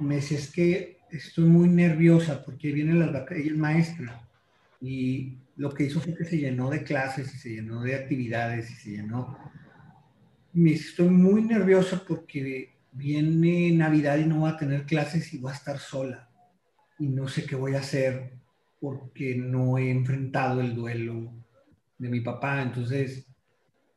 [0.00, 4.28] Me decía, que estoy muy nerviosa porque viene la ella es maestra
[4.80, 8.70] y lo que hizo fue que se llenó de clases y se llenó de actividades
[8.70, 9.38] y se llenó.
[10.52, 15.52] Me estoy muy nerviosa porque viene Navidad y no voy a tener clases y voy
[15.52, 16.28] a estar sola.
[16.98, 18.34] Y no sé qué voy a hacer
[18.80, 21.32] porque no he enfrentado el duelo
[21.98, 22.62] de mi papá.
[22.62, 23.26] Entonces,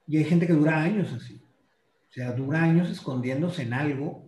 [0.08, 1.42] y hay gente que dura años así.
[2.10, 4.27] O sea, dura años escondiéndose en algo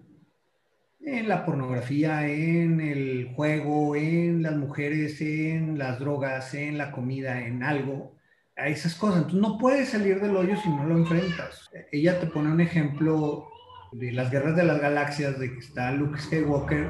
[1.18, 7.46] en la pornografía, en el juego, en las mujeres, en las drogas, en la comida,
[7.46, 8.16] en algo,
[8.56, 9.18] a esas cosas.
[9.24, 11.70] Entonces no puedes salir del hoyo si no lo enfrentas.
[11.92, 13.48] Ella te pone un ejemplo
[13.92, 16.90] de las guerras de las galaxias, de que está Luke Skywalker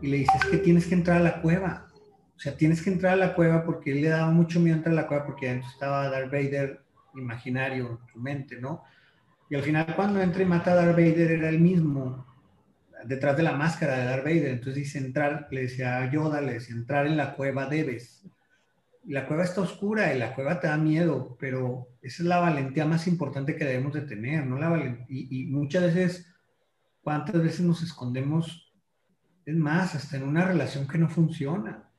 [0.00, 1.88] y le dices que tienes que entrar a la cueva.
[2.36, 4.92] O sea, tienes que entrar a la cueva porque él le daba mucho miedo entrar
[4.92, 6.80] a la cueva porque adentro estaba Darth Vader
[7.14, 8.82] imaginario en su mente, ¿no?
[9.48, 12.26] Y al final cuando entra y mata a Darth Vader era el mismo
[13.06, 14.48] detrás de la máscara de Darth Vader.
[14.48, 18.26] Entonces dice entrar, le decía a Yoda, le decía entrar en la cueva debes.
[19.06, 22.86] La cueva está oscura y la cueva te da miedo, pero esa es la valentía
[22.86, 24.58] más importante que debemos de tener, ¿no?
[24.58, 26.34] La y, y muchas veces,
[27.02, 28.72] ¿cuántas veces nos escondemos?
[29.44, 31.90] Es más, hasta en una relación que no funciona.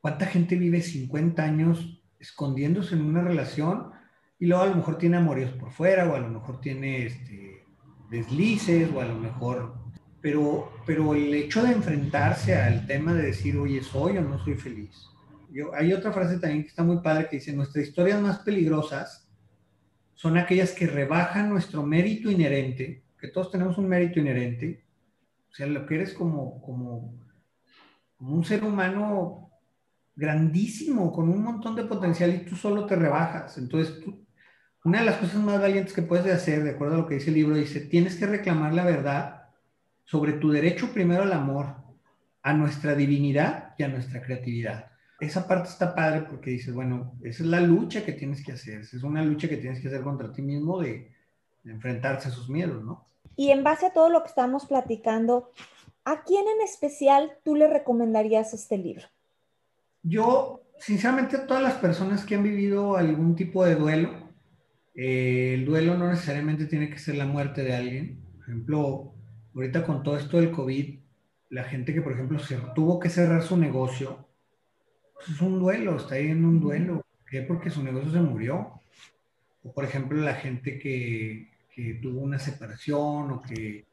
[0.00, 3.90] ¿Cuánta gente vive 50 años escondiéndose en una relación
[4.38, 7.64] y luego a lo mejor tiene amoríos por fuera o a lo mejor tiene este,
[8.10, 9.83] deslices o a lo mejor
[10.24, 14.54] pero, pero el hecho de enfrentarse al tema de decir, oye, soy o no soy
[14.54, 15.06] feliz.
[15.50, 19.28] Yo, hay otra frase también que está muy padre que dice, nuestras historias más peligrosas
[20.14, 24.86] son aquellas que rebajan nuestro mérito inherente, que todos tenemos un mérito inherente,
[25.50, 27.20] o sea, lo que eres como, como,
[28.16, 29.50] como un ser humano
[30.16, 33.58] grandísimo, con un montón de potencial y tú solo te rebajas.
[33.58, 34.02] Entonces,
[34.84, 37.28] una de las cosas más valientes que puedes hacer, de acuerdo a lo que dice
[37.28, 39.43] el libro, dice, tienes que reclamar la verdad
[40.04, 41.76] sobre tu derecho primero al amor,
[42.42, 44.90] a nuestra divinidad y a nuestra creatividad.
[45.18, 48.80] Esa parte está padre porque dices, bueno, esa es la lucha que tienes que hacer,
[48.80, 51.12] es una lucha que tienes que hacer contra ti mismo de,
[51.64, 53.06] enfrentarse a sus miedos, ¿no?
[53.36, 55.50] Y en base a todo lo que estamos platicando,
[56.04, 59.06] ¿a quién en especial tú le recomendarías este libro?
[60.02, 64.10] Yo, sinceramente, a todas las personas que han vivido algún tipo de duelo,
[64.94, 68.20] eh, el duelo no necesariamente tiene que ser la muerte de alguien.
[68.34, 69.13] Por ejemplo,
[69.54, 70.98] ahorita con todo esto del COVID,
[71.50, 74.26] la gente que, por ejemplo, se tuvo que cerrar su negocio,
[75.14, 77.04] pues es un duelo, está ahí en un duelo.
[77.20, 77.42] ¿Por qué?
[77.42, 78.80] Porque su negocio se murió.
[79.62, 83.86] O, por ejemplo, la gente que, que tuvo una separación o que,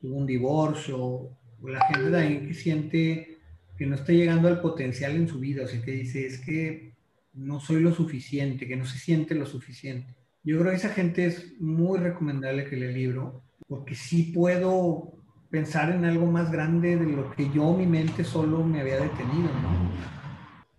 [0.00, 3.38] tuvo un divorcio, o la gente también que siente
[3.78, 6.92] que no está llegando al potencial en su vida, o sea, que dice, es que
[7.34, 10.14] no soy lo suficiente, que no se siente lo suficiente.
[10.44, 15.12] Yo creo que esa gente es muy recomendable que lea el libro porque sí puedo
[15.48, 19.48] pensar en algo más grande de lo que yo, mi mente solo me había detenido,
[19.48, 19.90] ¿no?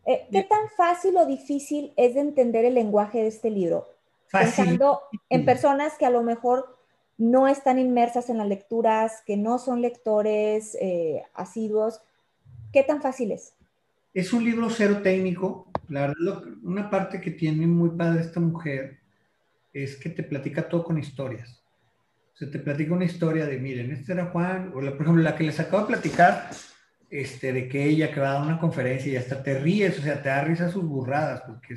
[0.06, 3.88] Eh, ¿Qué tan fácil o difícil es de entender el lenguaje de este libro?
[4.32, 6.78] Pensando en personas que a lo mejor
[7.18, 12.00] no están inmersas en las lecturas, que no son lectores eh, asiduos,
[12.72, 13.56] ¿qué tan fácil es?
[14.14, 15.66] Es un libro cero técnico.
[15.90, 19.00] La verdad, una parte que tiene muy padre esta mujer
[19.74, 21.63] es que te platica todo con historias.
[22.34, 25.36] O sea, te platica una historia de, miren, este era Juan, o por ejemplo, la
[25.36, 26.50] que les acabo de platicar,
[27.10, 30.02] este, de que ella que va a dar una conferencia y hasta te ríes, o
[30.02, 31.76] sea, te da risa sus burradas, porque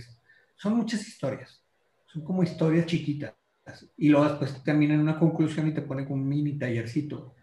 [0.57, 1.63] son muchas historias,
[2.07, 3.35] son como historias chiquitas.
[3.97, 7.35] Y luego después termina en una conclusión y te pone con un mini tallercito.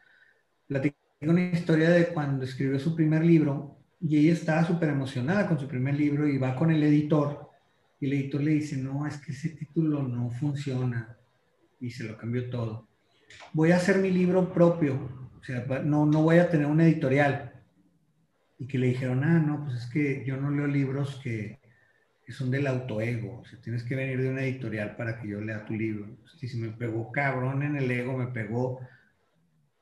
[0.65, 5.60] Platica una historia de cuando escribió su primer libro y ella estaba súper emocionada con
[5.60, 7.49] su primer libro y va con el editor
[7.99, 11.17] y el editor le dice, no, es que ese título no funciona
[11.80, 12.89] y se lo cambió todo.
[13.54, 17.54] Voy a hacer mi libro propio, o sea, no, no voy a tener un editorial
[18.58, 21.60] y que le dijeron, ah, no, pues es que yo no leo libros que,
[22.26, 25.41] que son del autoego, o sea, tienes que venir de una editorial para que yo
[25.41, 26.08] lea tu libro.
[26.39, 28.80] Si se me pegó cabrón en el ego, me pegó.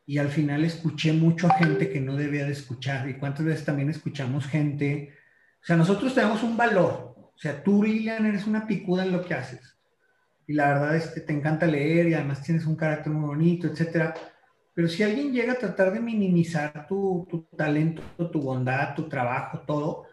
[0.07, 3.07] Y al final escuché mucho a gente que no debía de escuchar.
[3.07, 5.13] Y cuántas veces también escuchamos gente.
[5.61, 7.13] O sea, nosotros tenemos un valor.
[7.17, 9.77] O sea, tú, Lilian, eres una picuda en lo que haces.
[10.51, 13.67] Y la verdad es que te encanta leer y además tienes un carácter muy bonito,
[13.67, 14.13] etcétera.
[14.73, 19.61] Pero si alguien llega a tratar de minimizar tu, tu talento, tu bondad, tu trabajo,
[19.65, 20.03] todo,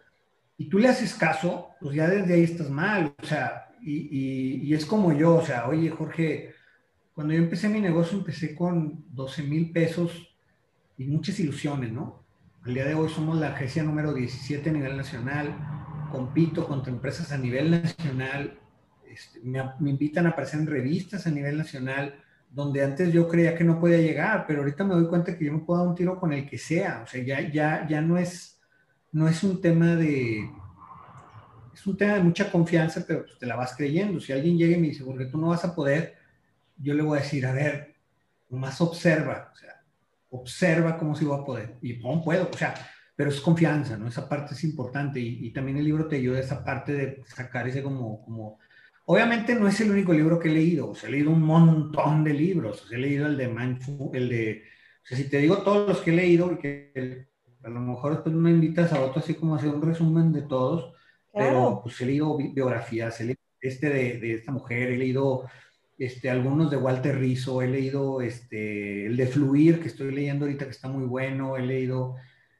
[0.55, 3.13] y tú le haces caso, pues ya desde ahí estás mal.
[3.21, 6.53] O sea, y, y, es como yo, o sea, oye, Jorge,
[7.13, 10.33] cuando yo empecé mi negocio, empecé con 12 mil pesos
[10.97, 12.23] y muchas ilusiones, ¿no?
[12.63, 15.53] Al día de hoy somos la agencia número 17 a nivel nacional,
[16.13, 18.58] compito contra empresas a nivel nacional,
[19.11, 22.15] este, me, invitan a aparecer en revistas a nivel nacional,
[22.49, 25.53] donde antes yo creía que no podía llegar, pero ahorita me doy cuenta que yo
[25.53, 28.17] me puedo dar un tiro con el que sea, o sea, ya, ya, ya no,
[28.17, 28.59] es,
[29.11, 30.49] no es un tema de...
[31.73, 34.19] Es un tema de mucha confianza, pero pues te la vas creyendo.
[34.19, 36.17] Si alguien llega y me dice, porque tú no vas a poder,
[36.77, 37.95] yo le voy a decir, a ver,
[38.49, 39.81] nomás observa, o sea,
[40.31, 41.77] observa cómo si voy a poder.
[41.81, 42.73] Y no puedo, o sea,
[43.15, 44.07] pero es confianza, ¿no?
[44.07, 47.23] Esa parte es importante y, y, también el libro te ayuda a esa parte de
[47.27, 48.59] sacar ese como, como
[49.11, 52.23] Obviamente no es el único libro que he leído, o sea, he leído un montón
[52.23, 54.63] de libros, o sea, he leído el de Mindful, el de,
[55.03, 57.27] o sea, si te digo todos los que he leído, que
[57.63, 60.93] a lo mejor después me invitas a otro así como hacer un resumen de todos,
[61.33, 65.49] pero pues he leído biografías, he leído este de, de, esta mujer, he leído
[65.97, 70.65] este, algunos de Walter Rizzo, he leído este, el de Fluir, que estoy leyendo ahorita
[70.65, 72.15] que está muy bueno, he leído,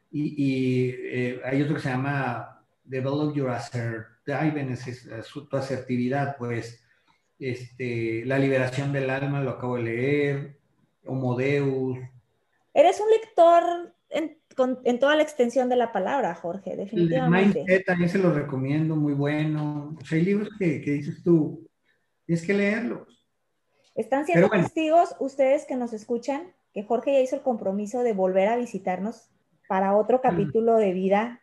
[0.09, 4.07] y, y eh, hay otro que se llama Develop Your Assert,
[5.49, 6.83] tu asertividad, pues,
[7.39, 10.59] este, La liberación del alma, lo acabo de leer,
[11.05, 11.97] Homo Deus.
[12.73, 14.37] Eres un lector en,
[14.83, 17.59] en toda la extensión de la palabra, Jorge, definitivamente.
[17.59, 19.97] Mindset también se lo recomiendo, muy bueno.
[20.11, 21.67] hay libros que, que, dices tú,
[22.25, 23.07] tienes que leerlos.
[23.95, 28.47] Están siendo testigos ustedes que nos escuchan, que Jorge ya hizo el compromiso de volver
[28.47, 29.29] a visitarnos
[29.67, 31.41] para otro capítulo de vida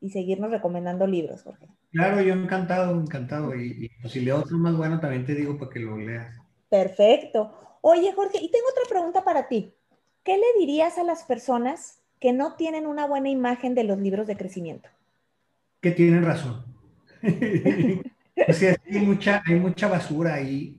[0.00, 1.68] y seguirnos recomendando libros, Jorge.
[1.92, 3.54] Claro, yo encantado, encantado.
[3.54, 6.34] Y, pues, si leo otro más bueno, también te digo para que lo leas.
[6.68, 7.78] Perfecto.
[7.80, 9.74] Oye, Jorge, y tengo otra pregunta para ti.
[10.22, 14.26] ¿Qué le dirías a las personas que no tienen una buena imagen de los libros
[14.26, 14.88] de crecimiento?
[15.80, 16.64] Que tienen razón.
[18.48, 20.76] o sea, hay mucha, hay mucha basura ahí.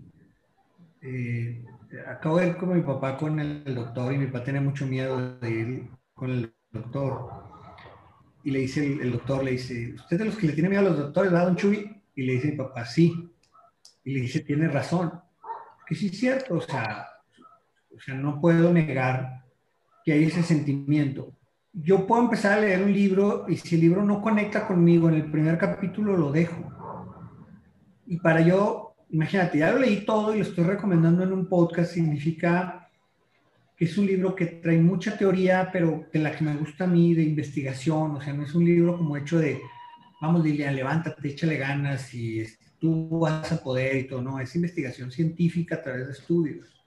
[1.02, 1.65] Eh,
[2.08, 5.39] acabo de ir con mi papá con el doctor y mi papá tiene mucho miedo
[5.39, 7.50] de ir con el doctor
[8.43, 10.89] y le dice el, doctor, le dice, ¿usted de los que le tiene miedo a
[10.89, 12.01] los doctores, va, don Chuy?
[12.15, 13.30] Y le dice mi papá, sí.
[14.04, 15.12] Y le dice, tiene razón.
[15.86, 17.08] Que sí es cierto, o sea,
[17.95, 19.43] o sea, no puedo negar
[20.04, 21.34] que hay ese sentimiento.
[21.73, 25.15] Yo puedo empezar a leer un libro y si el libro no conecta conmigo en
[25.15, 26.71] el primer capítulo, lo dejo.
[28.08, 31.93] Y para yo, imagínate, ya lo leí todo y lo estoy recomendando en un podcast,
[31.93, 32.80] significa
[33.85, 37.15] es un libro que trae mucha teoría, pero de la que me gusta a mí,
[37.15, 39.59] de investigación, o sea, no es un libro como hecho de,
[40.21, 42.45] vamos Lilian, levántate, échale ganas y
[42.79, 46.79] tú vas a poder y todo, no, es investigación científica a través de estudios.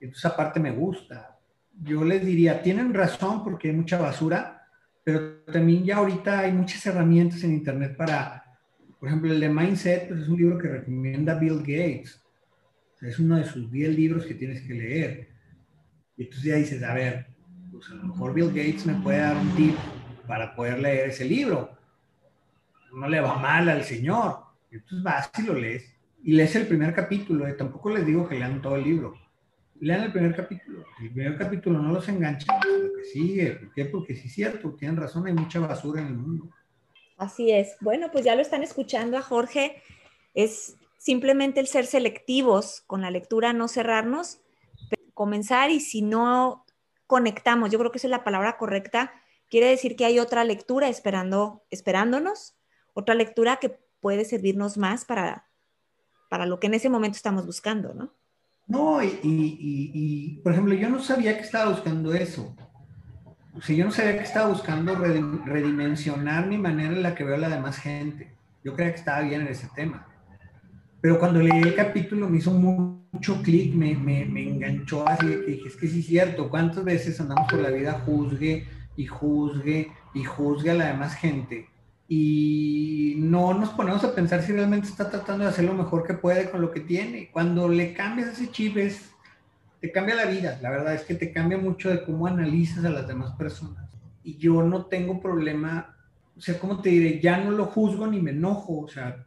[0.00, 1.38] Entonces, aparte me gusta.
[1.80, 4.66] Yo les diría, tienen razón porque hay mucha basura,
[5.04, 8.58] pero también ya ahorita hay muchas herramientas en Internet para,
[8.98, 12.20] por ejemplo, el de Mindset, pues es un libro que recomienda Bill Gates.
[13.02, 15.33] es uno de sus 10 libros que tienes que leer
[16.16, 17.26] y entonces ya dices, a ver,
[17.72, 19.76] pues a lo mejor Bill Gates me puede dar un tip
[20.26, 21.70] para poder leer ese libro.
[22.92, 24.38] No le va mal al señor.
[24.70, 25.92] entonces vas y lo lees.
[26.22, 27.46] Y lees el primer capítulo.
[27.46, 27.54] ¿eh?
[27.54, 29.14] Tampoco les digo que lean todo el libro.
[29.80, 30.84] Lean el primer capítulo.
[31.02, 32.46] El primer capítulo no los engancha.
[32.64, 33.52] Lo que sigue.
[33.52, 33.84] ¿Por qué?
[33.86, 36.48] Porque sí es cierto, tienen razón, hay mucha basura en el mundo.
[37.16, 37.76] Así es.
[37.80, 39.82] Bueno, pues ya lo están escuchando a Jorge.
[40.32, 44.40] Es simplemente el ser selectivos con la lectura, no cerrarnos,
[45.14, 46.64] comenzar y si no
[47.06, 49.12] conectamos, yo creo que esa es la palabra correcta,
[49.48, 52.56] quiere decir que hay otra lectura esperando, esperándonos,
[52.92, 55.48] otra lectura que puede servirnos más para,
[56.28, 58.14] para lo que en ese momento estamos buscando, ¿no?
[58.66, 62.56] No, y, y, por ejemplo, yo no sabía que estaba buscando eso.
[63.54, 67.34] O sea, yo no sabía que estaba buscando redimensionar mi manera en la que veo
[67.34, 68.34] a la demás gente.
[68.64, 70.08] Yo creía que estaba bien en ese tema.
[71.04, 75.36] Pero cuando leí el capítulo me hizo mucho clic, me, me, me, enganchó así que
[75.36, 79.92] dije, es que sí es cierto, ¿cuántas veces andamos por la vida juzgue y juzgue
[80.14, 81.68] y juzgue a la demás gente?
[82.08, 86.14] Y no nos ponemos a pensar si realmente está tratando de hacer lo mejor que
[86.14, 87.28] puede con lo que tiene.
[87.30, 88.78] Cuando le cambias ese chip
[89.82, 92.88] te cambia la vida, la verdad es que te cambia mucho de cómo analizas a
[92.88, 93.90] las demás personas.
[94.22, 95.98] Y yo no tengo problema,
[96.34, 97.20] o sea, ¿cómo te diré?
[97.20, 99.22] Ya no lo juzgo ni me enojo, o sea,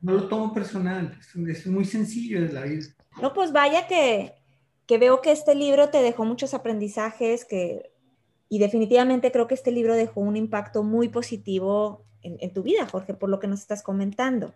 [0.00, 1.18] no lo tomo personal,
[1.48, 2.86] es, muy sencillo de la vida.
[3.20, 4.34] No, pues vaya que,
[4.86, 7.90] que veo que este libro te dejó muchos aprendizajes que,
[8.48, 12.86] y definitivamente creo que este libro dejó un impacto muy positivo en, en, tu vida,
[12.86, 14.54] Jorge, por lo que nos estás comentando.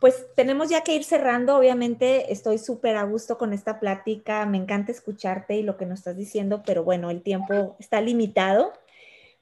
[0.00, 4.58] Pues tenemos ya que ir cerrando, obviamente estoy súper a gusto con esta plática, me
[4.58, 8.72] encanta escucharte y lo que nos estás diciendo, pero bueno, el tiempo está limitado.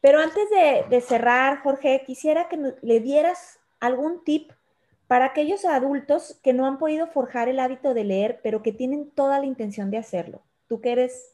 [0.01, 4.53] Pero antes de, de cerrar, Jorge, quisiera que le dieras algún tip
[5.07, 9.11] para aquellos adultos que no han podido forjar el hábito de leer, pero que tienen
[9.11, 10.43] toda la intención de hacerlo.
[10.67, 11.33] Tú que eres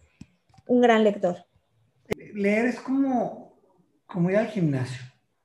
[0.67, 1.37] un gran lector.
[2.35, 3.61] Leer es como,
[4.07, 5.03] como ir al gimnasio.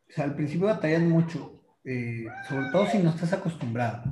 [0.10, 4.04] O sea, al principio batallas mucho, eh, sobre todo si no estás acostumbrado.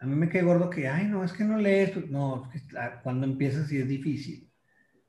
[0.00, 2.10] A mí me queda gordo que, ay, no, es que no lees.
[2.10, 2.50] No,
[3.02, 4.50] cuando empiezas sí es difícil.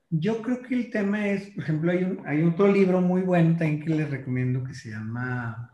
[0.09, 3.57] Yo creo que el tema es, por ejemplo, hay, un, hay otro libro muy bueno
[3.57, 5.71] también que les recomiendo que se llama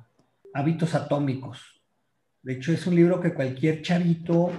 [0.53, 1.80] Hábitos Atómicos
[2.43, 4.51] de hecho, es un libro que cualquier chavito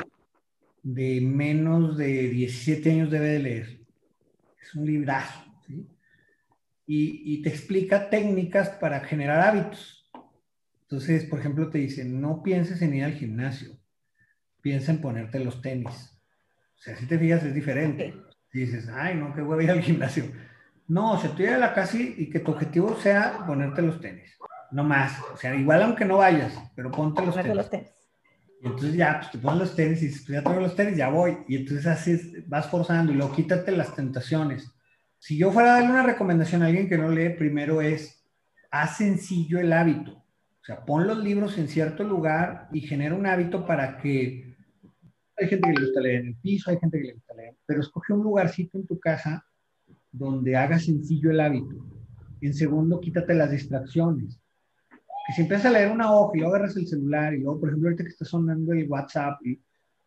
[0.82, 3.80] de menos de 17 años debe de leer.
[4.62, 5.88] Es un librazo, ¿sí?
[6.86, 10.10] Y, te explica técnicas para generar hábitos.
[10.82, 13.76] Entonces, por ejemplo, te dice, no pienses en ir al gimnasio,
[14.60, 16.20] piensa en ponerte los tenis.
[16.76, 18.14] O sea, si te fijas, es diferente.
[18.52, 20.30] Y dices, ay, no, qué voy a ir al gimnasio.
[20.86, 24.00] No, o sea, tú ir a la casa y que tu objetivo sea ponerte los
[24.00, 24.36] tenis
[24.72, 25.18] no más.
[25.32, 27.34] O sea, igual aunque no vayas, pero ponte los
[27.70, 27.88] tenis.
[28.62, 30.96] Y entonces ya, pues te pones los tenis y si pues, ya traigo los tenis,
[30.96, 31.38] ya voy.
[31.48, 34.72] Y entonces así vas forzando y luego quítate las tentaciones.
[35.18, 38.24] Si yo fuera a darle una recomendación a alguien que no lee, primero es,
[38.70, 40.12] haz sencillo el hábito.
[40.12, 44.52] O sea, pon los libros en cierto lugar y genera un hábito para que...
[45.36, 47.56] Hay gente que le gusta leer en el piso, hay gente que le gusta leer,
[47.66, 49.44] pero escoge un lugarcito en tu casa
[50.12, 51.84] donde haga sencillo el hábito.
[52.40, 54.41] En segundo, quítate las distracciones
[55.26, 57.68] que si empiezas a leer una hoja y luego agarras el celular y luego, por
[57.68, 59.60] ejemplo, ahorita que está sonando el WhatsApp, y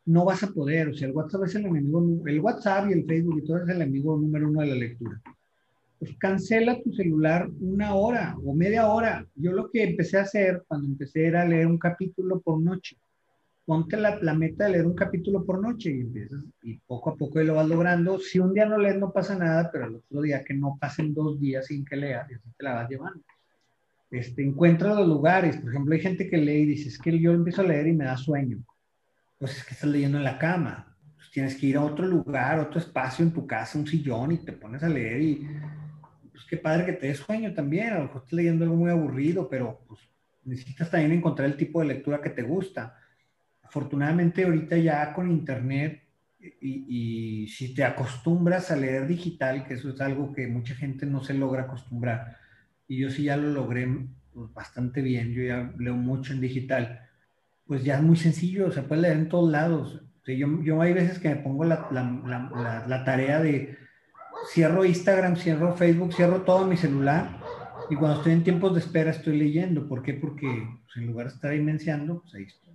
[0.06, 3.06] no vas a poder, o sea, el WhatsApp es el enemigo, el WhatsApp y el
[3.06, 5.22] Facebook y todo es el enemigo número uno de la lectura.
[5.98, 9.26] Pues cancela tu celular una hora o media hora.
[9.36, 12.98] Yo lo que empecé a hacer cuando empecé era leer un capítulo por noche.
[13.66, 17.16] Ponte la, la meta de leer un capítulo por noche y empiezas, y poco a
[17.16, 18.20] poco lo vas logrando.
[18.20, 21.16] Si un día no lees, no pasa nada, pero el otro día que no pasen
[21.16, 23.24] dos días sin que leas, y así te la vas llevando
[24.20, 25.58] este, encuentra los lugares.
[25.58, 27.94] Por ejemplo, hay gente que lee y dice, es que yo empiezo a leer y
[27.94, 28.64] me da sueño.
[29.38, 30.96] Pues es que estás leyendo en la cama.
[31.16, 34.38] Pues tienes que ir a otro lugar, otro espacio en tu casa, un sillón y
[34.38, 35.48] te pones a leer y
[36.32, 37.94] pues qué padre que te dé sueño también.
[37.94, 40.02] A lo mejor estás leyendo algo muy aburrido, pero pues,
[40.44, 42.98] necesitas también encontrar el tipo de lectura que te gusta.
[43.64, 46.04] Afortunadamente ahorita ya con internet
[46.40, 51.06] y, y si te acostumbras a leer digital, que eso es algo que mucha gente
[51.06, 52.45] no se logra acostumbrar,
[52.88, 53.88] y yo sí ya lo logré
[54.34, 57.02] pues, bastante bien, yo ya leo mucho en digital,
[57.66, 60.02] pues ya es muy sencillo, se puede leer en todos lados.
[60.26, 63.78] yo, yo hay veces que me pongo la, la, la, tarea de
[64.52, 67.40] cierro Instagram, cierro Facebook, cierro todo mi celular
[67.90, 69.88] y cuando estoy en tiempos de espera estoy leyendo.
[69.88, 70.14] ¿Por qué?
[70.14, 72.74] Porque pues, en lugar de estar inmenciando, pues ahí estoy.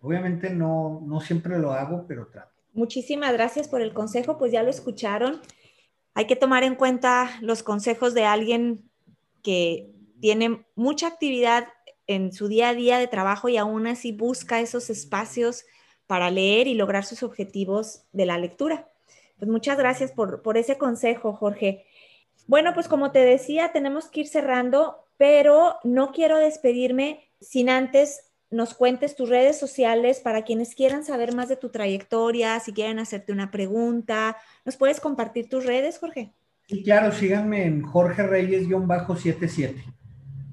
[0.00, 2.52] Obviamente no, no siempre lo hago, pero trato.
[2.74, 5.40] Muchísimas gracias por el consejo, pues ya lo escucharon.
[6.14, 8.90] Hay que tomar en cuenta los consejos de alguien
[9.46, 11.68] que tiene mucha actividad
[12.08, 15.64] en su día a día de trabajo y aún así busca esos espacios
[16.08, 18.90] para leer y lograr sus objetivos de la lectura.
[19.38, 21.84] Pues muchas gracias por, por ese consejo, Jorge.
[22.48, 28.32] Bueno, pues como te decía, tenemos que ir cerrando, pero no quiero despedirme sin antes
[28.50, 32.98] nos cuentes tus redes sociales para quienes quieran saber más de tu trayectoria, si quieren
[32.98, 34.38] hacerte una pregunta.
[34.64, 36.32] ¿Nos puedes compartir tus redes, Jorge?
[36.68, 39.84] Y claro, síganme en Jorge Reyes-77.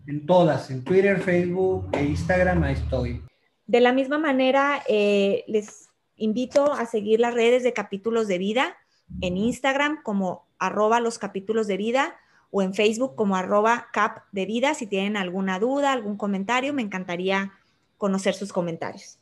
[0.06, 3.22] en todas, en Twitter, Facebook e Instagram, ahí estoy.
[3.66, 8.76] De la misma manera, eh, les invito a seguir las redes de capítulos de vida
[9.22, 12.16] en Instagram como arroba los capítulos de vida
[12.52, 14.74] o en Facebook como arroba cap de vida.
[14.74, 17.54] Si tienen alguna duda, algún comentario, me encantaría
[17.98, 19.20] conocer sus comentarios.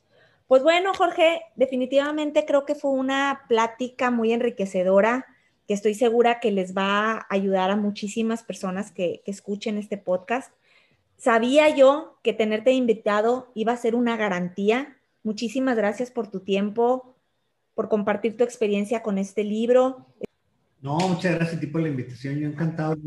[0.48, 5.26] Pues bueno, Jorge, definitivamente creo que fue una plática muy enriquecedora
[5.68, 9.97] que estoy segura que les va a ayudar a muchísimas personas que, que escuchen este
[9.97, 10.53] podcast.
[11.18, 14.97] Sabía yo que tenerte invitado iba a ser una garantía.
[15.24, 17.16] Muchísimas gracias por tu tiempo,
[17.76, 20.07] por compartir tu experiencia con este libro.
[20.82, 22.39] No, muchas gracias a ti por la invitación.
[22.39, 22.97] Yo encantado.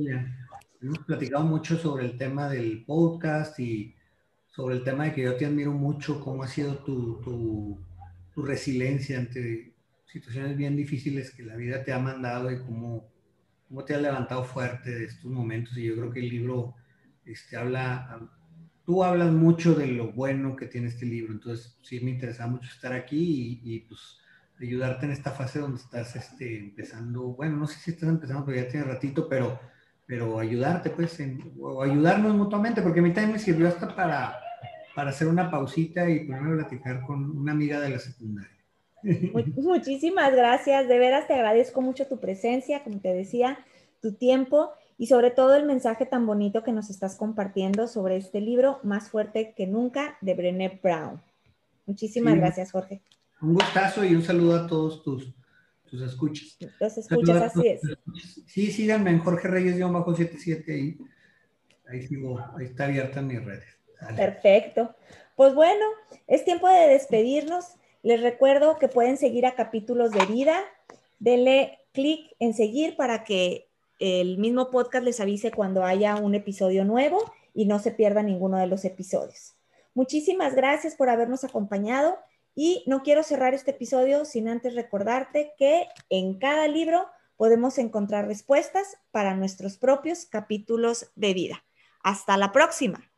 [0.80, 3.94] Hemos platicado mucho sobre el tema del podcast y
[4.54, 7.78] sobre el tema de que yo te admiro mucho, cómo ha sido tu, tu,
[8.32, 9.73] tu resiliencia ante
[10.14, 13.10] situaciones bien difíciles que la vida te ha mandado y cómo,
[13.66, 15.76] cómo te ha levantado fuerte de estos momentos.
[15.76, 16.76] Y yo creo que el libro
[17.24, 18.20] este, habla,
[18.86, 22.70] tú hablas mucho de lo bueno que tiene este libro, entonces sí me interesa mucho
[22.70, 24.18] estar aquí y, y pues
[24.60, 28.58] ayudarte en esta fase donde estás este, empezando, bueno, no sé si estás empezando, pero
[28.58, 29.58] ya tiene ratito, pero,
[30.06, 31.18] pero ayudarte, pues,
[31.58, 34.36] o ayudarnos mutuamente, porque a mí también me sirvió hasta para,
[34.94, 38.53] para hacer una pausita y ponerme a platicar con una amiga de la secundaria.
[39.56, 43.58] Muchísimas gracias, de veras te agradezco mucho tu presencia, como te decía,
[44.00, 48.40] tu tiempo y sobre todo el mensaje tan bonito que nos estás compartiendo sobre este
[48.40, 51.20] libro, Más fuerte que nunca, de Brené Brown.
[51.86, 53.02] Muchísimas gracias, Jorge.
[53.40, 55.34] Un gustazo y un saludo a todos tus,
[55.84, 56.56] tus escuchas.
[56.80, 57.80] Los escuchas, así es.
[58.46, 60.98] Sí, síganme en Jorge Reyes-77 ahí.
[61.86, 63.64] Ahí sigo, ahí está abierta mis redes.
[64.16, 64.94] Perfecto.
[65.36, 65.84] Pues bueno,
[66.26, 67.66] es tiempo de despedirnos.
[68.04, 70.62] Les recuerdo que pueden seguir a Capítulos de Vida.
[71.20, 76.84] Denle clic en seguir para que el mismo podcast les avise cuando haya un episodio
[76.84, 77.24] nuevo
[77.54, 79.54] y no se pierda ninguno de los episodios.
[79.94, 82.18] Muchísimas gracias por habernos acompañado
[82.54, 87.06] y no quiero cerrar este episodio sin antes recordarte que en cada libro
[87.38, 91.64] podemos encontrar respuestas para nuestros propios capítulos de vida.
[92.02, 93.13] Hasta la próxima.